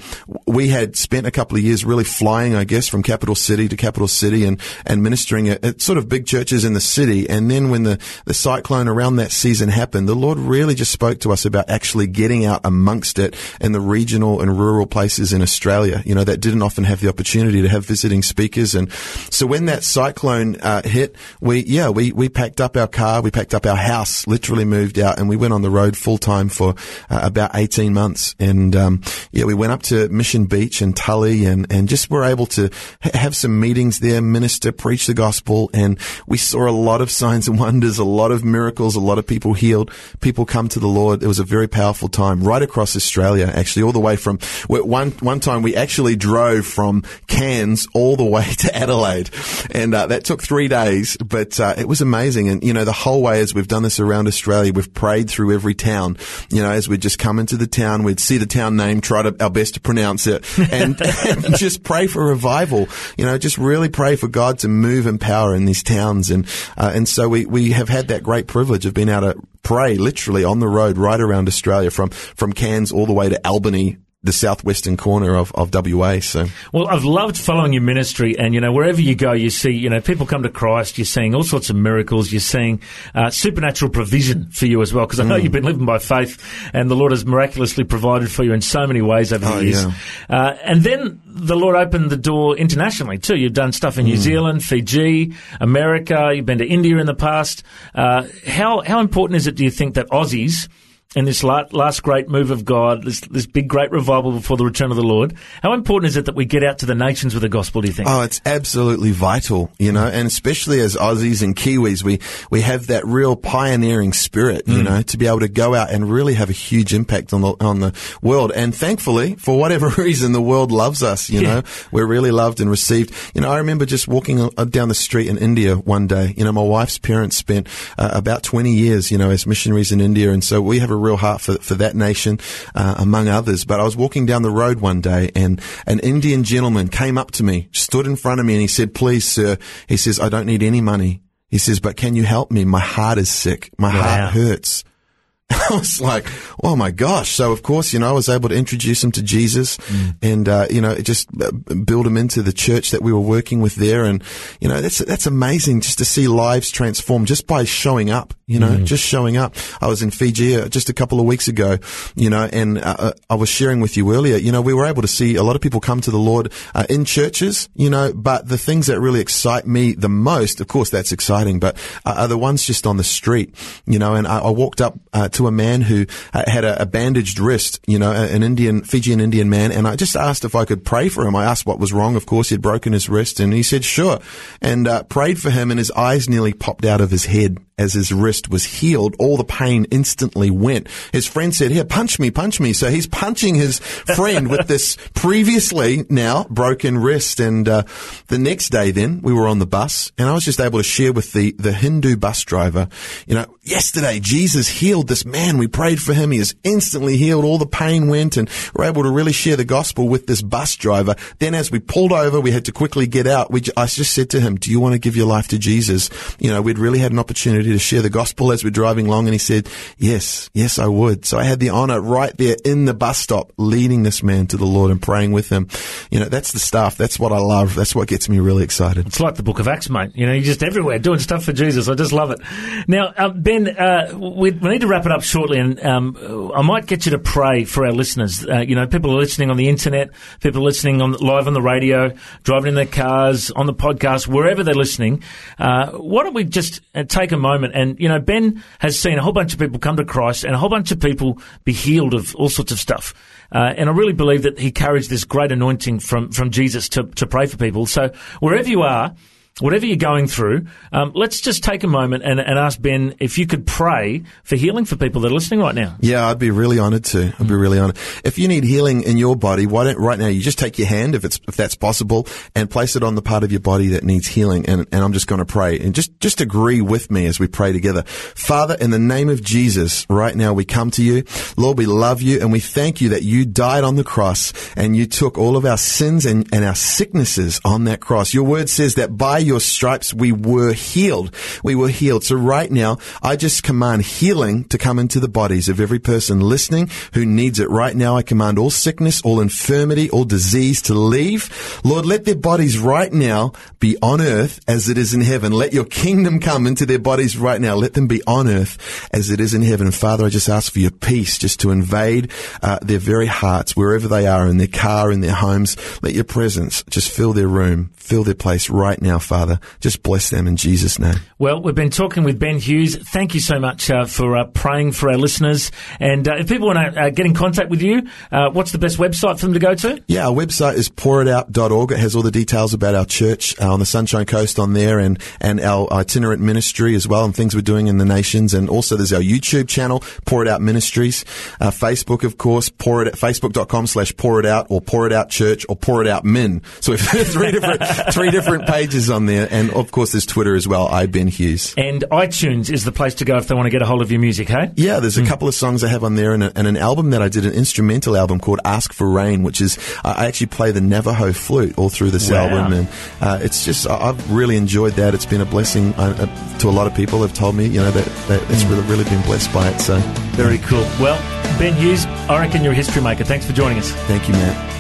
we 0.47 0.69
had 0.69 0.97
spent 0.97 1.27
a 1.27 1.31
couple 1.31 1.57
of 1.57 1.63
years 1.63 1.85
really 1.85 2.05
flying, 2.05 2.55
I 2.55 2.65
guess, 2.65 2.89
from 2.89 3.03
capital 3.03 3.35
city 3.35 3.69
to 3.69 3.77
capital 3.77 4.09
city 4.09 4.45
and, 4.45 4.61
and 4.87 5.03
ministering 5.03 5.49
at, 5.49 5.65
at 5.65 5.83
sort 5.83 5.99
of 5.99 6.09
big 6.09 6.27
churches 6.27 6.65
in 6.65 6.73
the 6.73 6.81
city. 6.81 7.29
And 7.29 7.51
then 7.51 7.71
when 7.71 7.83
the, 7.83 7.99
the 8.25 8.35
cyclone 8.35 8.89
around 8.89 9.17
that 9.17 9.31
season 9.31 9.69
happened, 9.69 10.09
the 10.09 10.15
Lord 10.15 10.39
really 10.39 10.75
just 10.75 10.91
spoke 10.91 11.21
to 11.21 11.33
us 11.33 11.45
about 11.45 11.69
actually 11.69 12.07
getting 12.07 12.45
out 12.45 12.63
amongst 12.65 13.19
it 13.19 13.37
in 13.61 13.73
the 13.73 13.81
regional 13.81 14.41
and 14.41 14.59
rural 14.59 14.87
places 14.87 15.33
in 15.39 15.43
Australia, 15.43 16.03
you 16.05 16.17
know, 16.17 16.25
that 16.25 16.41
didn't 16.41 16.63
often 16.63 16.83
have 16.83 17.01
the 17.01 17.09
opportunity 17.09 17.63
to 17.63 17.69
have 17.69 17.87
visiting 17.87 18.23
speakers. 18.23 18.75
And 18.75 18.91
so 19.31 19.47
when 19.47 19.67
that 19.67 19.85
cyclone 19.85 20.57
uh, 20.57 20.83
hit, 20.83 21.15
we, 21.41 21.61
yeah, 21.61 21.91
we, 21.91 22.11
we 22.11 22.29
packed 22.29 22.61
up 22.61 22.77
our 22.77 22.89
car, 22.89 23.23
we 23.23 23.31
packed 23.31 23.55
up 23.55 23.65
our 23.65 23.77
house, 23.77 24.27
literally 24.27 24.65
moved 24.65 24.99
out, 24.99 25.19
and 25.19 25.29
we 25.29 25.37
went 25.37 25.55
on 25.55 25.63
the 25.63 25.71
road 25.71 25.97
full 25.97 26.19
time 26.19 26.49
for 26.49 26.75
uh, 27.09 27.21
about 27.23 27.53
18 27.55 27.95
months. 27.95 28.35
And, 28.41 28.75
um, 28.75 29.03
yeah, 29.31 29.45
we 29.45 29.55
went 29.55 29.73
up 29.73 29.83
to 29.85 30.09
Mission 30.09 30.47
Beach 30.47 30.83
and 30.83 30.97
Tully 30.97 31.45
and, 31.45 31.73
and 31.73 31.89
just 31.89 32.11
were 32.11 32.25
able 32.25 32.47
to 32.47 32.69
ha- 33.01 33.11
have 33.15 33.37
some 33.37 33.61
meetings 33.61 34.01
there, 34.01 34.21
minister, 34.21 34.73
preach 34.73 35.07
the 35.07 35.15
gospel. 35.15 35.71
And 35.73 36.01
we 36.27 36.37
saw 36.37 36.69
a 36.69 36.73
lot 36.73 37.01
of 37.01 37.13
signs 37.13 37.47
and 37.47 37.61
wonders, 37.61 37.99
a 37.99 38.05
lot 38.05 38.33
of 38.33 38.45
miracles, 38.45 38.97
a 38.97 39.01
lot 39.01 39.19
of 39.19 39.27
people 39.27 39.55
healed, 39.55 39.93
people 40.21 40.45
come 40.45 40.69
to 40.71 40.81
the 40.81 40.89
Lord. 40.89 41.23
It 41.23 41.29
was 41.29 41.39
a 41.39 41.45
very 41.45 41.69
powerful 41.69 42.09
time 42.09 42.43
right 42.43 42.63
across 42.63 42.97
Australia, 42.97 43.47
actually, 43.55 43.85
all 43.85 43.93
the 43.93 44.01
way 44.01 44.17
from 44.17 44.39
one, 44.67 45.11
one 45.29 45.41
time 45.41 45.61
we 45.61 45.77
actually 45.77 46.17
drove 46.17 46.65
from 46.65 47.03
Cairns 47.27 47.87
all 47.93 48.17
the 48.17 48.25
way 48.25 48.47
to 48.61 48.75
Adelaide, 48.75 49.29
and 49.71 49.95
uh, 49.95 50.07
that 50.07 50.25
took 50.25 50.43
three 50.43 50.69
days. 50.69 51.19
But 51.19 51.61
uh, 51.61 51.75
it 51.77 51.87
was 51.87 52.01
amazing, 52.01 52.49
and 52.49 52.65
you 52.65 52.73
know 52.73 52.87
the 52.87 52.93
whole 52.93 53.21
way 53.21 53.43
as 53.43 53.55
we've 53.55 53.69
done 53.69 53.83
this 53.83 54.01
around 54.01 54.27
Australia, 54.27 54.73
we've 54.73 54.95
prayed 54.95 55.29
through 55.29 55.55
every 55.55 55.75
town. 55.75 56.17
You 56.49 56.63
know, 56.63 56.71
as 56.71 56.89
we'd 56.89 57.03
just 57.03 57.19
come 57.19 57.39
into 57.39 57.59
the 57.59 57.67
town, 57.67 58.05
we'd 58.05 58.21
see 58.21 58.39
the 58.39 58.47
town 58.47 58.77
name, 58.77 59.03
try 59.03 59.21
to 59.21 59.37
our 59.39 59.51
best 59.51 59.75
to 59.75 59.81
pronounce 59.81 60.27
it, 60.27 60.47
and, 60.59 60.99
and 61.29 61.59
just 61.59 61.83
pray 61.83 62.07
for 62.07 62.25
revival. 62.25 62.89
You 63.19 63.27
know, 63.27 63.37
just 63.37 63.59
really 63.59 63.91
pray 63.91 64.17
for 64.17 64.29
God 64.29 64.61
to 64.61 64.69
move 64.69 65.07
in 65.07 65.19
power 65.19 65.55
in 65.55 65.67
these 65.67 65.83
towns, 65.83 66.31
and 66.31 66.47
uh, 66.79 66.91
and 66.95 67.07
so 67.07 67.29
we 67.29 67.45
we 67.45 67.73
have 67.73 67.91
had 67.91 68.09
that 68.09 68.23
great 68.23 68.47
privilege 68.47 68.87
of 68.87 68.95
being 68.95 69.11
able 69.11 69.35
to 69.35 69.43
pray 69.63 69.99
literally 69.99 70.43
on 70.43 70.61
the 70.61 70.69
road 70.69 70.97
right 70.97 71.21
around 71.21 71.49
Australia 71.49 71.91
from 71.91 72.09
from 72.09 72.55
Cairns 72.55 72.93
all 72.93 73.05
the 73.05 73.13
way 73.13 73.29
to 73.29 73.47
Albany 73.47 73.99
the 74.25 74.33
southwestern 74.33 74.97
corner 74.97 75.37
of, 75.37 75.53
of 75.55 75.73
WA. 75.73 76.19
So, 76.19 76.47
well, 76.73 76.89
I've 76.89 77.05
loved 77.05 77.39
following 77.39 77.73
your 77.73 77.83
ministry, 77.83 78.37
and 78.37 78.53
you 78.53 78.61
know, 78.61 78.73
wherever 78.73 79.01
you 79.01 79.15
go, 79.15 79.33
you 79.33 79.49
see, 79.49 79.71
you 79.71 79.89
know, 79.89 80.01
people 80.01 80.27
come 80.27 80.43
to 80.43 80.49
Christ. 80.49 80.99
You're 80.99 81.05
seeing 81.05 81.37
all 81.37 81.45
sorts 81.45 81.71
of 81.71 81.77
miracles. 81.77 82.33
You're 82.33 82.41
seeing 82.41 82.83
uh, 83.15 83.31
supernatural 83.31 83.93
provision 83.93 84.51
for 84.51 84.67
you 84.67 84.83
as 84.83 84.93
well, 84.93 85.07
because 85.07 85.21
I 85.21 85.25
know 85.25 85.39
mm. 85.39 85.45
you've 85.45 85.53
been 85.53 85.63
living 85.63 85.87
by 85.87 85.99
faith, 85.99 86.43
and 86.75 86.91
the 86.91 86.97
Lord 86.97 87.13
has 87.13 87.25
miraculously 87.25 87.85
provided 87.85 88.29
for 88.31 88.43
you 88.43 88.53
in 88.53 88.61
so 88.61 88.89
many 88.89 89.03
ways 89.03 89.33
over 89.33 89.47
oh, 89.47 89.59
the 89.59 89.65
years. 89.65 89.85
Yeah. 89.85 89.93
Uh, 90.29 90.57
and 90.65 90.83
then 90.83 91.23
the 91.25 91.57
Lord 91.57 91.77
opened 91.77 92.11
the 92.11 92.17
door 92.17 92.57
internationally 92.57 93.19
too. 93.19 93.37
You've 93.37 93.53
done 93.53 93.71
stuff 93.71 93.99
in 93.99 94.07
New 94.07 94.17
mm. 94.17 94.21
Zealand, 94.21 94.65
Fiji, 94.65 95.35
America. 95.61 96.33
You've 96.35 96.47
been 96.47 96.59
to 96.59 96.67
India 96.67 96.99
in 96.99 97.07
the 97.07 97.15
past. 97.15 97.63
Uh, 97.95 98.27
how 98.45 98.81
how 98.81 98.99
important 98.99 99.37
is 99.37 99.47
it? 99.47 99.55
Do 99.55 99.63
you 99.63 99.71
think 99.71 99.95
that 99.95 100.09
Aussies 100.09 100.69
in 101.17 101.25
this 101.25 101.43
last 101.43 102.03
great 102.03 102.29
move 102.29 102.51
of 102.51 102.67
God, 102.67 103.03
this, 103.03 103.21
this 103.23 103.47
big 103.47 103.67
great 103.67 103.91
revival 103.91 104.31
before 104.31 104.59
the 104.59 104.65
return 104.65 104.91
of 104.91 104.97
the 104.99 105.03
Lord. 105.03 105.35
How 105.63 105.73
important 105.73 106.11
is 106.11 106.19
it 106.19 106.27
that 106.27 106.35
we 106.35 106.45
get 106.45 106.63
out 106.63 106.81
to 106.81 106.87
the 106.87 106.95
nations 106.95 107.33
with 107.33 107.43
the 107.43 107.49
gospel, 107.49 107.81
do 107.81 107.89
you 107.89 107.95
think? 107.95 108.11
Oh, 108.11 108.21
it's 108.21 108.43
absolutely 108.45 109.13
vital, 109.13 109.71
you 109.79 109.91
know, 109.91 110.07
and 110.07 110.27
especially 110.27 110.81
as 110.81 110.97
Aussies 110.97 111.43
and 111.43 111.57
Kiwis, 111.57 112.03
we, 112.03 112.21
we 112.51 112.61
have 112.61 112.89
that 112.89 113.07
real 113.07 113.37
pioneering 113.37 114.13
spirit, 114.13 114.67
mm. 114.67 114.77
you 114.77 114.83
know, 114.83 115.01
to 115.01 115.17
be 115.17 115.27
able 115.27 115.41
to 115.41 115.49
go 115.49 115.75
out 115.75 115.91
and 115.91 116.11
really 116.11 116.35
have 116.35 116.51
a 116.51 116.53
huge 116.53 116.93
impact 116.93 117.33
on 117.33 117.41
the, 117.41 117.55
on 117.59 117.81
the 117.81 117.99
world. 118.21 118.53
And 118.55 118.75
thankfully, 118.75 119.35
for 119.37 119.59
whatever 119.59 119.89
reason, 119.97 120.33
the 120.33 120.43
world 120.43 120.71
loves 120.71 121.03
us, 121.03 121.31
you 121.31 121.41
yeah. 121.41 121.55
know, 121.55 121.63
we're 121.91 122.07
really 122.07 122.33
loved 122.33 122.61
and 122.61 122.69
received. 122.69 123.15
You 123.35 123.41
know, 123.41 123.51
I 123.51 123.59
remember 123.59 123.87
just 123.87 124.09
walking 124.09 124.41
uh, 124.43 124.65
down 124.67 124.89
the 124.89 124.95
street 124.95 125.29
in 125.29 125.39
India 125.39 125.77
one 125.77 126.07
day, 126.07 126.35
you 126.37 126.45
know, 126.45 126.53
my 126.53 126.63
wife's 126.63 126.99
parents 126.99 127.35
spent 127.35 127.67
uh, 127.97 128.11
about 128.13 128.43
20 128.43 128.71
years, 128.71 129.11
you 129.11 129.17
know, 129.17 129.31
as 129.31 129.47
missionaries 129.47 129.91
in 129.91 130.03
India. 130.03 130.33
And 130.33 130.45
so 130.45 130.61
we 130.61 130.81
have 130.81 130.91
a 130.91 130.99
real 131.09 131.17
heart 131.17 131.41
for, 131.41 131.55
for 131.59 131.75
that 131.77 131.97
nation, 131.97 132.39
uh, 132.75 132.97
among 132.99 133.29
others. 133.29 133.65
But 133.65 133.81
I 133.81 133.85
was 133.85 133.97
walking 133.97 134.27
down 134.27 134.43
the 134.43 134.51
road 134.51 134.81
one 134.81 135.01
day 135.01 135.31
and 135.35 135.61
an 135.87 136.01
Indian 136.01 136.45
gentleman 136.45 136.89
came 136.89 137.19
up 137.19 137.31
to 137.33 137.43
me, 137.43 137.69
stood 137.73 138.07
in 138.07 138.17
front 138.17 138.41
of 138.41 138.47
me 138.47 138.55
and 138.55 138.61
he 138.61 138.69
said, 138.69 138.95
please, 138.95 139.27
sir, 139.27 139.57
he 139.89 139.97
says, 139.97 140.21
I 140.21 140.29
don't 140.29 140.47
need 140.47 140.63
any 140.63 140.81
money. 140.81 141.23
He 141.49 141.59
says, 141.59 141.81
but 141.81 141.97
can 141.97 142.15
you 142.15 142.25
help 142.25 142.51
me? 142.51 142.65
My 142.65 142.81
heart 142.81 143.17
is 143.17 143.31
sick. 143.31 143.71
My 143.79 143.95
wow. 143.95 144.03
heart 144.03 144.35
hurts. 144.35 144.85
I 145.51 145.69
was 145.71 145.99
like, 145.99 146.27
oh 146.63 146.77
my 146.77 146.91
gosh. 146.91 147.31
So 147.31 147.53
of 147.53 147.63
course, 147.63 147.95
you 147.95 147.99
know, 147.99 148.11
I 148.11 148.13
was 148.13 148.29
able 148.29 148.51
to 148.51 148.55
introduce 148.55 149.03
him 149.03 149.13
to 149.13 149.23
Jesus 149.23 149.79
mm. 149.79 150.17
and, 150.21 150.47
uh, 150.47 150.67
you 150.71 150.83
know, 150.83 150.95
just 150.97 151.31
uh, 151.41 151.51
build 151.75 152.07
him 152.07 152.19
into 152.19 152.43
the 152.43 152.53
church 152.53 152.91
that 152.91 153.01
we 153.01 153.15
were 153.15 153.21
working 153.21 153.63
with 153.63 153.77
there. 153.77 154.05
And, 154.05 154.23
you 154.61 154.69
know, 154.69 154.83
that's, 154.83 154.99
that's 154.99 155.27
amazing 155.27 155.81
just 155.81 155.99
to 155.99 156.05
see 156.05 156.29
lives 156.29 156.71
transformed 156.71 157.29
just 157.29 157.47
by 157.47 157.65
showing 157.65 158.11
up, 158.11 158.35
you 158.49 158.59
know, 158.59 158.71
mm. 158.71 158.85
just 158.85 159.05
showing 159.05 159.37
up. 159.37 159.55
I 159.81 159.87
was 159.87 160.03
in 160.03 160.11
Fiji 160.11 160.57
uh, 160.57 160.69
just 160.69 160.89
a 160.89 160.95
couple 160.95 161.21
of 161.21 161.27
weeks 161.27 161.47
ago, 161.49 161.79
you 162.17 162.31
know, 162.31 162.49
and 162.51 162.79
uh, 162.79 162.97
uh, 162.99 163.13
I 163.31 163.35
was 163.35 163.49
sharing 163.49 163.81
with 163.81 163.97
you 163.97 164.13
earlier, 164.13 164.37
you 164.37 164.51
know, 164.51 164.63
we 164.63 164.75
were 164.75 164.87
able 164.87 165.03
to 165.03 165.09
see 165.09 165.37
a 165.37 165.43
lot 165.43 165.55
of 165.55 165.63
people 165.63 165.81
come 165.81 166.01
to 166.01 166.11
the 166.11 166.19
Lord 166.19 166.51
uh, 166.75 166.87
in 166.89 167.05
churches, 167.05 167.69
you 167.75 167.91
know, 167.91 168.13
but 168.13 168.49
the 168.49 168.59
things 168.59 168.87
that 168.87 168.99
really 169.01 169.21
excite 169.21 169.67
me 169.67 169.93
the 169.93 170.09
most, 170.09 170.61
of 170.61 170.67
course, 170.67 170.89
that's 170.89 171.13
exciting, 171.13 171.61
but 171.61 171.77
are 172.07 172.27
the 172.27 172.39
ones 172.39 172.65
just 172.65 172.87
on 172.87 172.97
the 172.97 173.05
street, 173.05 173.55
you 173.87 173.99
know, 173.99 174.15
and 174.15 174.27
I, 174.27 174.39
I 174.39 174.51
walked 174.51 174.81
up 174.81 174.99
to 175.33 175.47
a 175.47 175.53
man 175.53 175.83
who 175.83 176.07
uh, 176.33 176.45
had 176.51 176.65
a, 176.65 176.83
a, 176.83 176.87
bandaged 176.87 177.39
wrist, 177.39 177.81
you 177.87 177.99
know, 177.99 178.13
an 178.13 178.43
Indian, 178.43 178.83
Fijian 178.83 179.21
Indian 179.21 179.51
man, 179.51 179.73
and 179.73 179.87
I 179.87 179.95
just 179.95 180.17
asked 180.17 180.45
if 180.45 180.55
I 180.55 180.65
could 180.65 180.85
pray 180.85 181.11
for 181.11 181.27
him. 181.27 181.37
I 181.37 181.45
asked 181.45 181.67
what 181.67 181.79
was 181.79 181.93
wrong. 181.93 182.17
Of 182.17 182.25
course, 182.25 182.49
he'd 182.49 182.63
broken 182.63 182.95
his 182.95 183.11
wrist, 183.11 183.41
and 183.41 183.53
he 183.53 183.63
said, 183.63 183.85
sure, 183.85 184.21
and 184.63 184.89
uh, 184.89 185.03
prayed 185.03 185.39
for 185.39 185.51
him, 185.51 185.71
and 185.71 185.79
his 185.79 185.91
eyes 185.91 186.29
nearly 186.29 186.55
popped 186.55 186.87
out 186.87 187.03
of 187.03 187.11
his 187.11 187.27
head 187.27 187.59
as 187.79 187.95
his 187.95 188.13
wrist 188.13 188.51
was 188.51 188.65
healed, 188.65 189.15
all 189.19 189.37
the 189.37 189.45
pain 189.45 189.87
instantly 189.91 190.51
went. 190.51 190.89
His 191.13 191.27
friend 191.27 191.55
said, 191.55 191.71
here, 191.71 191.85
punch 191.85 192.19
me, 192.19 192.31
punch 192.31 192.61
me. 192.61 192.73
So 192.73 192.91
he's 192.91 193.07
punching 193.07 193.55
his 193.55 193.79
friend 193.79 194.51
with 194.51 194.67
this 194.67 194.97
previously 195.15 196.05
now 196.11 196.45
broken 196.51 196.99
wrist. 196.99 197.41
And, 197.41 197.69
uh, 197.69 197.85
the 198.27 198.39
next 198.39 198.71
day 198.71 198.91
then 198.91 199.21
we 199.23 199.33
were 199.33 199.47
on 199.47 199.59
the 199.59 199.67
bus 199.67 200.13
and 200.19 200.29
I 200.29 200.35
was 200.35 200.45
just 200.45 200.61
able 200.61 200.79
to 200.79 200.85
share 200.85 201.13
with 201.13 201.33
the, 201.33 201.53
the 201.53 201.73
Hindu 201.73 202.17
bus 202.17 202.43
driver, 202.43 202.89
you 203.27 203.35
know, 203.35 203.47
yesterday 203.63 204.21
Jesus 204.21 204.69
healed 204.69 205.09
this 205.09 205.25
man. 205.25 205.59
We 205.59 205.69
prayed 205.69 206.01
for 206.01 206.15
him. 206.15 206.31
He 206.31 206.39
is 206.39 206.55
instantly 206.65 207.17
healed. 207.17 207.45
All 207.45 207.59
the 207.59 207.67
pain 207.67 208.09
went 208.09 208.37
and 208.37 208.51
we're 208.75 208.85
able 208.85 209.03
to 209.05 209.11
really 209.11 209.33
share 209.33 209.57
the 209.57 209.65
gospel 209.65 210.09
with 210.09 210.27
this 210.27 210.43
bus 210.43 210.77
driver. 210.77 211.15
Then 211.39 211.55
as 211.55 211.71
we 211.71 211.79
pulled 211.79 212.13
over, 212.13 212.41
we 212.41 212.51
had 212.51 212.65
to 212.67 212.73
quickly 212.73 213.07
get 213.07 213.27
out. 213.27 213.51
We, 213.51 213.63
I 213.77 213.87
just 213.87 214.15
said 214.15 214.31
to 214.31 214.41
him, 214.41 214.57
do 214.57 214.71
you 214.71 214.81
want 214.81 214.95
to 214.95 214.99
give 214.99 215.17
your 215.17 215.27
life 215.27 215.49
to 215.49 215.59
Jesus? 215.59 216.11
You 216.39 216.51
know, 216.51 216.61
we'd 216.63 216.79
really 216.79 216.99
had 216.99 217.13
an 217.13 217.19
opportunity 217.19 217.68
opportunity 217.69 217.73
to 217.73 217.79
share 217.79 218.03
the 218.03 218.11
gospel 218.11 218.53
as 218.53 218.65
we're 218.65 218.71
driving 218.71 219.07
along? 219.07 219.27
And 219.27 219.35
he 219.35 219.39
said, 219.39 219.69
yes, 219.99 220.51
yes, 220.55 220.79
I 220.79 220.87
would. 220.87 221.25
So 221.25 221.39
I 221.39 221.45
had 221.45 221.61
the 221.61 221.71
honor 221.71 222.01
right 222.01 222.37
there 222.37 222.57
in 222.65 222.85
the 222.85 222.95
bus 222.95 223.19
stop 223.19 223.53
leading 223.57 224.03
this 224.03 224.23
man 224.23 224.47
to 224.49 224.57
the 224.57 224.67
Lord 224.67 224.91
and 224.91 225.01
praying 225.01 225.33
with 225.33 225.49
him. 225.49 225.69
You 226.11 226.21
know, 226.21 226.27
that's 226.27 226.53
the 226.53 226.59
stuff. 226.59 226.97
That's 226.97 227.19
what 227.19 227.33
I 227.33 227.39
love. 227.39 227.75
That's 227.75 227.95
what 227.95 228.09
gets 228.09 228.29
me 228.29 228.39
really 228.39 228.65
excited. 228.65 229.07
It's 229.07 229.21
like 229.21 229.37
the 229.37 229.43
book 229.43 229.59
of 229.59 229.69
Acts, 229.69 229.91
mate. 229.91 230.13
You 230.15 230.27
know, 230.27 230.33
you're 230.33 230.45
just 230.45 230.63
everywhere 230.63 230.99
doing 230.99 231.19
stuff 231.19 231.45
for 231.45 231.53
Jesus. 231.53 231.89
I 231.89 231.95
just 231.95 232.13
love 232.13 232.31
it. 232.31 232.41
Now, 232.87 233.13
uh, 233.17 233.31
Ben, 233.31 233.69
uh, 233.69 234.17
we, 234.19 234.51
we, 234.51 234.69
need 234.69 234.81
to 234.81 234.87
wrap 234.87 235.07
it 235.07 235.13
up 235.13 235.23
shortly 235.23 235.59
and 235.59 235.81
um, 235.85 236.53
I 236.55 236.63
might 236.63 236.87
get 236.87 237.07
you 237.07 237.13
to 237.13 237.19
pray 237.19 237.65
for 237.65 237.87
our 237.87 237.93
listeners. 237.93 238.47
Uh, 238.47 238.61
you 238.61 238.75
know, 238.75 238.87
people 238.87 239.13
are 239.13 239.19
listening 239.19 239.51
on 239.51 239.57
the 239.57 239.69
internet, 239.69 240.11
people 240.41 240.61
are 240.61 240.65
listening 240.65 241.03
on 241.03 241.13
live 241.13 241.47
on 241.47 241.55
the 241.55 241.63
radio, 241.63 242.13
driving 242.43 242.69
in 242.69 242.75
their 242.75 242.87
cars, 242.87 243.51
on 243.51 243.67
the 243.67 243.75
podcast, 243.75 244.27
wherever 244.27 244.63
they're 244.63 244.75
listening. 244.75 245.23
Uh, 245.59 245.91
why 245.93 246.23
don't 246.23 246.35
we 246.35 246.45
just 246.45 246.81
uh, 246.95 247.03
take 247.05 247.33
a 247.33 247.37
moment 247.37 247.58
moment. 247.59 247.75
And, 247.75 247.99
you 248.01 248.09
know, 248.09 248.21
Ben 248.21 248.63
has 248.79 248.99
seen 248.99 249.19
a 249.19 249.23
whole 249.23 249.33
bunch 249.33 249.53
of 249.53 249.59
people 249.59 249.79
come 249.79 249.97
to 249.97 250.05
Christ 250.05 250.45
and 250.45 250.55
a 250.55 250.59
whole 250.59 250.69
bunch 250.69 250.91
of 250.91 251.01
people 251.01 251.41
be 251.65 251.73
healed 251.73 252.15
of 252.15 252.35
all 252.37 252.49
sorts 252.49 252.73
of 252.73 252.79
stuff. 252.79 253.15
Uh, 253.53 253.75
and 253.77 253.89
I 253.89 253.93
really 253.93 254.13
believe 254.13 254.43
that 254.43 254.59
he 254.59 254.71
carries 254.71 255.09
this 255.09 255.25
great 255.25 255.53
anointing 255.53 256.01
from, 256.01 256.31
from 256.33 256.51
Jesus 256.51 256.89
to, 256.91 257.05
to 257.05 257.27
pray 257.27 257.47
for 257.47 257.57
people. 257.57 257.87
So 257.87 258.11
wherever 258.41 258.69
you 258.69 258.83
are, 258.83 259.15
whatever 259.61 259.87
you're 259.87 259.97
going 259.97 260.27
through, 260.27 260.67
um, 260.93 261.13
let's 261.15 261.41
just 261.41 261.63
take 261.65 261.85
a 261.85 261.87
moment 261.87 262.25
and, 262.25 262.41
and, 262.41 262.59
ask 262.59 262.81
Ben 262.81 263.15
if 263.21 263.39
you 263.39 263.47
could 263.47 263.67
pray 263.67 264.25
for 264.43 264.57
healing 264.57 264.85
for 264.85 264.97
people 264.97 265.21
that 265.21 265.29
are 265.31 265.35
listening 265.35 265.61
right 265.61 265.75
now. 265.75 265.97
Yeah, 266.01 266.27
I'd 266.27 266.39
be 266.39 266.51
really 266.51 266.81
honoured 266.81 267.05
to. 267.07 267.33
I'd 267.39 267.47
be 267.47 267.55
really 267.55 267.79
honoured. 267.79 267.97
If 268.25 268.39
you 268.39 268.49
need 268.49 268.65
healing 268.65 269.03
in 269.03 269.17
your 269.17 269.37
body, 269.37 269.67
why 269.67 269.85
don't 269.85 269.99
right 269.99 270.19
now 270.19 270.27
you 270.27 270.41
just 270.41 270.59
take 270.59 270.79
your 270.79 270.89
hand, 270.89 271.15
if 271.15 271.25
it's 271.25 271.39
if 271.47 271.57
that's 271.57 271.77
possible, 271.77 272.27
and 272.55 272.69
place 272.69 272.97
it 272.97 273.05
on 273.05 273.15
the 273.15 273.23
part 273.23 273.45
of 273.45 273.53
your 273.53 273.61
body 273.61 273.89
that 273.89 274.03
needs 274.03 274.27
healing. 274.27 274.67
And, 274.67 274.87
and 274.91 275.05
I'm 275.05 275.13
just 275.13 275.29
going 275.29 275.39
to 275.39 275.45
pray 275.45 275.79
and 275.79 275.95
just 275.95 276.19
just 276.21 276.41
agree 276.41 276.81
with 276.81 277.11
me 277.11 277.27
as 277.27 277.39
we 277.39 277.47
pray 277.47 277.73
together. 277.73 278.03
Father, 278.03 278.77
in 278.81 278.91
the 278.91 278.99
name 278.99 279.29
of 279.29 279.43
Jesus, 279.43 280.05
right 280.11 280.35
now 280.35 280.53
we 280.53 280.65
come 280.65 280.91
to 280.93 281.03
you, 281.03 281.25
Lord. 281.57 281.79
We 281.79 281.87
love 281.87 282.23
you 282.23 282.41
and 282.41 282.51
we 282.51 282.61
thank 282.61 283.01
you 283.01 283.11
that 283.11 283.23
you 283.23 283.47
died 283.47 283.85
on 283.85 283.97
the 283.97 284.05
cross 284.05 284.53
and 284.77 284.97
you 284.97 285.07
took 285.07 285.39
all 285.39 285.57
of 285.57 285.65
our 285.65 285.77
sins 285.77 286.27
and, 286.27 286.49
and 286.53 286.65
our 286.65 286.75
sicknesses 286.75 287.61
on 287.65 287.85
that 287.85 288.01
cross. 288.01 288.35
Your 288.35 288.45
word 288.45 288.69
says 288.69 288.97
that 288.97 289.17
by 289.17 289.39
your 289.49 289.61
stripes 289.61 290.15
we 290.15 290.31
were 290.31 290.73
healed. 290.73 291.35
We 291.65 291.75
were 291.75 291.89
healed. 291.89 292.23
So 292.23 292.37
right 292.37 292.71
now, 292.71 292.99
I 293.23 293.35
just 293.35 293.63
command 293.63 294.03
healing 294.03 294.65
to 294.65 294.79
come 294.79 294.99
into 294.99 295.19
the 295.19 295.29
bodies 295.29 295.69
of 295.69 295.81
every 295.81 295.99
person 295.99 296.41
listening 296.41 296.91
who 297.15 297.27
needs 297.27 297.59
it. 297.59 297.71
Right 297.71 297.97
now, 297.97 298.17
I 298.17 298.23
command 298.23 298.59
all 298.59 298.71
sickness, 298.71 299.23
all 299.23 299.41
infirmity, 299.41 300.11
all 300.11 300.25
disease 300.25 300.83
to 300.83 300.95
leave. 300.95 301.81
Lord, 301.83 302.07
let 302.07 302.25
their 302.25 302.37
bodies 302.37 302.79
right 302.79 303.13
now 303.13 303.53
be 303.81 303.97
on 304.03 304.21
earth 304.21 304.61
as 304.69 304.89
it 304.89 304.99
is 304.99 305.15
in 305.15 305.23
heaven. 305.23 305.53
Let 305.53 305.73
your 305.73 305.85
kingdom 305.85 306.41
come 306.41 306.67
into 306.67 306.87
their 306.87 306.99
bodies 306.99 307.37
right 307.39 307.61
now. 307.61 307.75
Let 307.75 307.95
them 307.95 308.07
be 308.07 308.23
on 308.27 308.49
earth 308.49 309.09
as 309.13 309.31
it 309.31 309.41
is 309.41 309.55
in 309.55 309.63
heaven. 309.63 309.87
And 309.87 309.95
Father, 309.95 310.27
I 310.27 310.29
just 310.29 310.49
ask 310.49 310.73
for 310.73 310.79
your 310.79 310.91
peace 310.91 311.39
just 311.39 311.61
to 311.61 311.71
invade 311.71 312.31
uh, 312.63 312.79
their 312.83 312.99
very 312.99 313.27
hearts, 313.27 313.75
wherever 313.75 314.09
they 314.09 314.27
are, 314.27 314.47
in 314.47 314.59
their 314.59 314.67
car, 314.67 315.11
in 315.11 315.21
their 315.21 315.35
homes. 315.35 315.77
Let 316.03 316.13
your 316.13 316.25
presence 316.25 316.85
just 316.91 317.11
fill 317.11 317.33
their 317.33 317.49
room, 317.49 317.91
fill 317.97 318.25
their 318.25 318.35
place 318.35 318.69
right 318.69 319.01
now, 319.01 319.19
Father. 319.19 319.38
Just 319.81 320.03
bless 320.03 320.31
them 320.31 320.47
in 320.47 320.57
Jesus' 320.57 320.99
name. 320.99 321.17
Well, 321.39 321.63
we've 321.63 321.75
been 321.75 321.91
talking 321.91 322.25
with 322.25 322.39
Ben 322.39 322.59
Hughes. 322.59 322.97
Thank 322.97 323.35
you 323.35 323.41
so 323.41 323.59
much 323.59 323.91
uh, 323.91 324.07
for 324.07 324.37
uh, 324.37 324.45
praying 324.47 324.93
for 324.93 325.11
our 325.11 325.17
listeners. 325.17 325.71
And 326.01 326.27
uh, 326.29 326.37
if 326.37 326.49
people 326.49 326.67
want 326.69 326.95
to 326.95 327.01
uh, 327.01 327.11
get 327.11 327.27
in 327.27 327.35
contact 327.35 327.71
with 327.71 327.83
you, 327.83 328.09
uh, 328.33 328.51
what's 328.51 328.73
the 328.73 328.79
best 328.79 328.99
website 328.99 329.39
for 329.39 329.47
them 329.47 329.55
to 329.55 329.59
go 329.59 329.75
to? 329.75 330.03
Yeah, 330.09 330.29
our 330.29 330.35
website 330.35 330.75
is 330.75 330.89
pouritout.org. 330.89 331.93
It 331.93 331.99
has 331.99 332.17
all 332.17 332.23
the 332.23 332.31
details 332.31 332.75
about 332.75 332.95
our 332.95 333.05
church 333.05 333.59
uh, 333.61 333.73
on 333.73 333.81
the 333.81 333.87
Sunshine 333.87 334.27
Coast 334.27 334.59
on 334.59 334.73
there 334.73 334.99
and, 334.99 335.21
and 335.41 335.61
our 335.61 335.93
itinerant 335.93 336.43
ministry 336.43 336.95
as 336.95 337.07
well 337.07 337.25
and 337.25 337.35
things 337.35 337.55
we're 337.55 337.61
doing 337.61 337.87
in 337.87 337.99
the 337.99 338.05
nations. 338.05 338.55
And 338.55 338.69
also 338.69 338.97
there's 338.97 339.13
our 339.13 339.21
YouTube 339.21 339.69
channel, 339.69 340.03
Pour 340.25 340.43
It 340.43 340.49
Out 340.49 340.61
Ministries. 340.61 341.25
Facebook, 341.61 342.25
of 342.25 342.39
course, 342.39 342.69
pour 342.69 343.05
it, 343.05 343.15
facebook.com 343.15 343.87
slash 343.87 344.17
pour 344.17 344.41
it 344.41 344.47
out 344.47 344.67
or 344.71 344.81
pour 344.81 345.07
it 345.07 345.13
out 345.13 345.31
church 345.31 345.65
or 345.69 345.77
pour 345.77 346.03
it 346.03 346.09
out 346.09 346.25
men. 346.25 346.63
So 346.81 346.93
we've 346.93 347.01
three 347.01 347.53
different, 347.53 347.83
three 348.13 348.31
different 348.31 348.67
pages 348.67 349.11
on 349.11 349.27
there. 349.29 349.47
And 349.51 349.71
of 349.71 349.91
course 349.93 350.13
there's 350.13 350.27
Twitter 350.27 350.55
as 350.55 350.67
well, 350.67 350.89
I 350.89 351.07
Ben 351.07 351.29
Hughes. 351.29 351.75
And 351.77 352.03
iTunes 352.11 352.73
is 352.73 352.85
the 352.85 352.93
place 352.93 353.15
to 353.17 353.25
go 353.25 353.37
if 353.37 353.47
they 353.47 353.55
want 353.55 353.67
to 353.67 353.71
get 353.71 353.83
a 353.83 353.87
hold 353.87 354.03
of 354.03 354.11
your 354.11 354.21
music, 354.21 354.49
hey? 354.49 354.73
Yeah, 354.75 355.01
there's 355.01 355.19
a 355.19 355.23
mm. 355.23 355.29
couple 355.29 355.49
of 355.49 355.55
songs 355.55 355.85
I 355.85 355.89
have 355.89 356.05
on 356.05 356.17
there 356.17 356.35
and, 356.35 356.43
a, 356.43 356.53
and, 356.57 356.67
an 356.67 356.77
album 356.77 357.11
that 357.11 357.23
I 357.23 357.29
did, 357.29 357.47
an 357.47 357.53
instrumental 357.53 358.17
album 358.17 358.41
called 358.41 358.61
Ask 358.65 358.93
for 358.93 359.09
Rain, 359.09 359.43
which 359.43 359.61
is, 359.61 359.79
uh, 360.05 360.15
I 360.17 360.27
actually 360.27 360.49
play 360.49 360.73
the 360.73 360.81
Navajo 360.81 361.33
flute 361.33 361.79
all 361.79 361.89
through 361.89 362.11
this 362.11 362.31
wow. 362.31 362.49
album. 362.49 362.73
And 362.73 362.89
uh, 363.21 363.39
it's 363.43 363.65
just, 363.65 363.87
I've 363.89 364.33
really 364.33 364.57
enjoyed 364.57 364.95
that. 364.95 365.15
It's 365.15 365.27
been 365.27 365.41
a 365.41 365.47
blessing 365.47 365.95
uh, 365.95 366.17
uh, 366.19 366.59
to 366.59 366.69
a 366.69 366.71
lot 366.71 366.87
of 366.87 366.95
people 366.95 367.23
have 367.23 367.35
told 367.35 367.55
me, 367.55 367.67
you 367.67 367.81
know, 367.81 367.91
that, 367.91 368.05
that 368.29 368.43
it's 368.51 368.65
mm. 368.65 368.71
really, 368.71 368.83
really 368.89 369.05
been 369.05 369.23
blessed 369.23 369.53
by 369.53 369.69
it. 369.69 369.79
So, 369.81 369.99
Very 370.33 370.59
cool. 370.59 370.83
Well, 371.01 371.19
Ben 371.59 371.75
Hughes, 371.75 372.07
I 372.07 372.41
reckon 372.41 372.63
you're 372.63 372.73
a 372.73 372.77
history 372.77 373.03
maker. 373.03 373.25
Thanks 373.25 373.47
for 373.47 373.53
joining 373.53 373.79
us. 373.79 373.91
Thank 374.07 374.29
you, 374.29 374.35
Matt. 374.35 374.78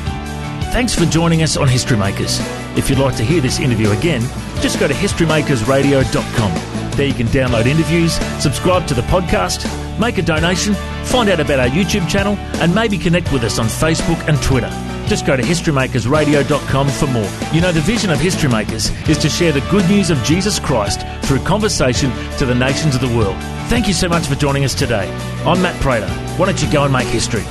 Thanks 0.72 0.94
for 0.94 1.06
joining 1.06 1.42
us 1.42 1.56
on 1.56 1.66
History 1.66 1.96
Makers. 1.96 2.38
If 2.76 2.88
you'd 2.88 2.98
like 2.98 3.16
to 3.16 3.24
hear 3.24 3.40
this 3.40 3.58
interview 3.58 3.90
again, 3.90 4.20
just 4.60 4.78
go 4.78 4.86
to 4.86 4.94
historymakersradio.com. 4.94 6.90
There 6.92 7.06
you 7.06 7.14
can 7.14 7.26
download 7.28 7.66
interviews, 7.66 8.12
subscribe 8.40 8.86
to 8.88 8.94
the 8.94 9.02
podcast, 9.02 9.66
make 9.98 10.18
a 10.18 10.22
donation, 10.22 10.74
find 11.04 11.30
out 11.30 11.40
about 11.40 11.58
our 11.58 11.68
YouTube 11.68 12.08
channel, 12.08 12.36
and 12.60 12.74
maybe 12.74 12.98
connect 12.98 13.32
with 13.32 13.42
us 13.44 13.58
on 13.58 13.66
Facebook 13.66 14.18
and 14.28 14.40
Twitter. 14.42 14.68
Just 15.06 15.26
go 15.26 15.36
to 15.36 15.42
historymakersradio.com 15.42 16.88
for 16.90 17.06
more. 17.06 17.30
You 17.52 17.60
know, 17.60 17.72
the 17.72 17.80
vision 17.80 18.10
of 18.10 18.20
History 18.20 18.50
Makers 18.50 18.90
is 19.08 19.16
to 19.18 19.28
share 19.28 19.52
the 19.52 19.62
good 19.70 19.88
news 19.88 20.10
of 20.10 20.22
Jesus 20.22 20.60
Christ 20.60 21.00
through 21.22 21.40
conversation 21.40 22.12
to 22.36 22.44
the 22.44 22.54
nations 22.54 22.94
of 22.94 23.00
the 23.00 23.16
world. 23.16 23.36
Thank 23.68 23.88
you 23.88 23.94
so 23.94 24.08
much 24.08 24.26
for 24.26 24.34
joining 24.34 24.64
us 24.64 24.74
today. 24.74 25.08
I'm 25.46 25.62
Matt 25.62 25.80
Prater. 25.80 26.08
Why 26.36 26.46
don't 26.46 26.62
you 26.62 26.70
go 26.70 26.84
and 26.84 26.92
make 26.92 27.08
history? 27.08 27.42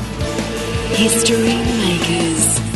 History 0.95 1.55
Makers. 1.55 2.66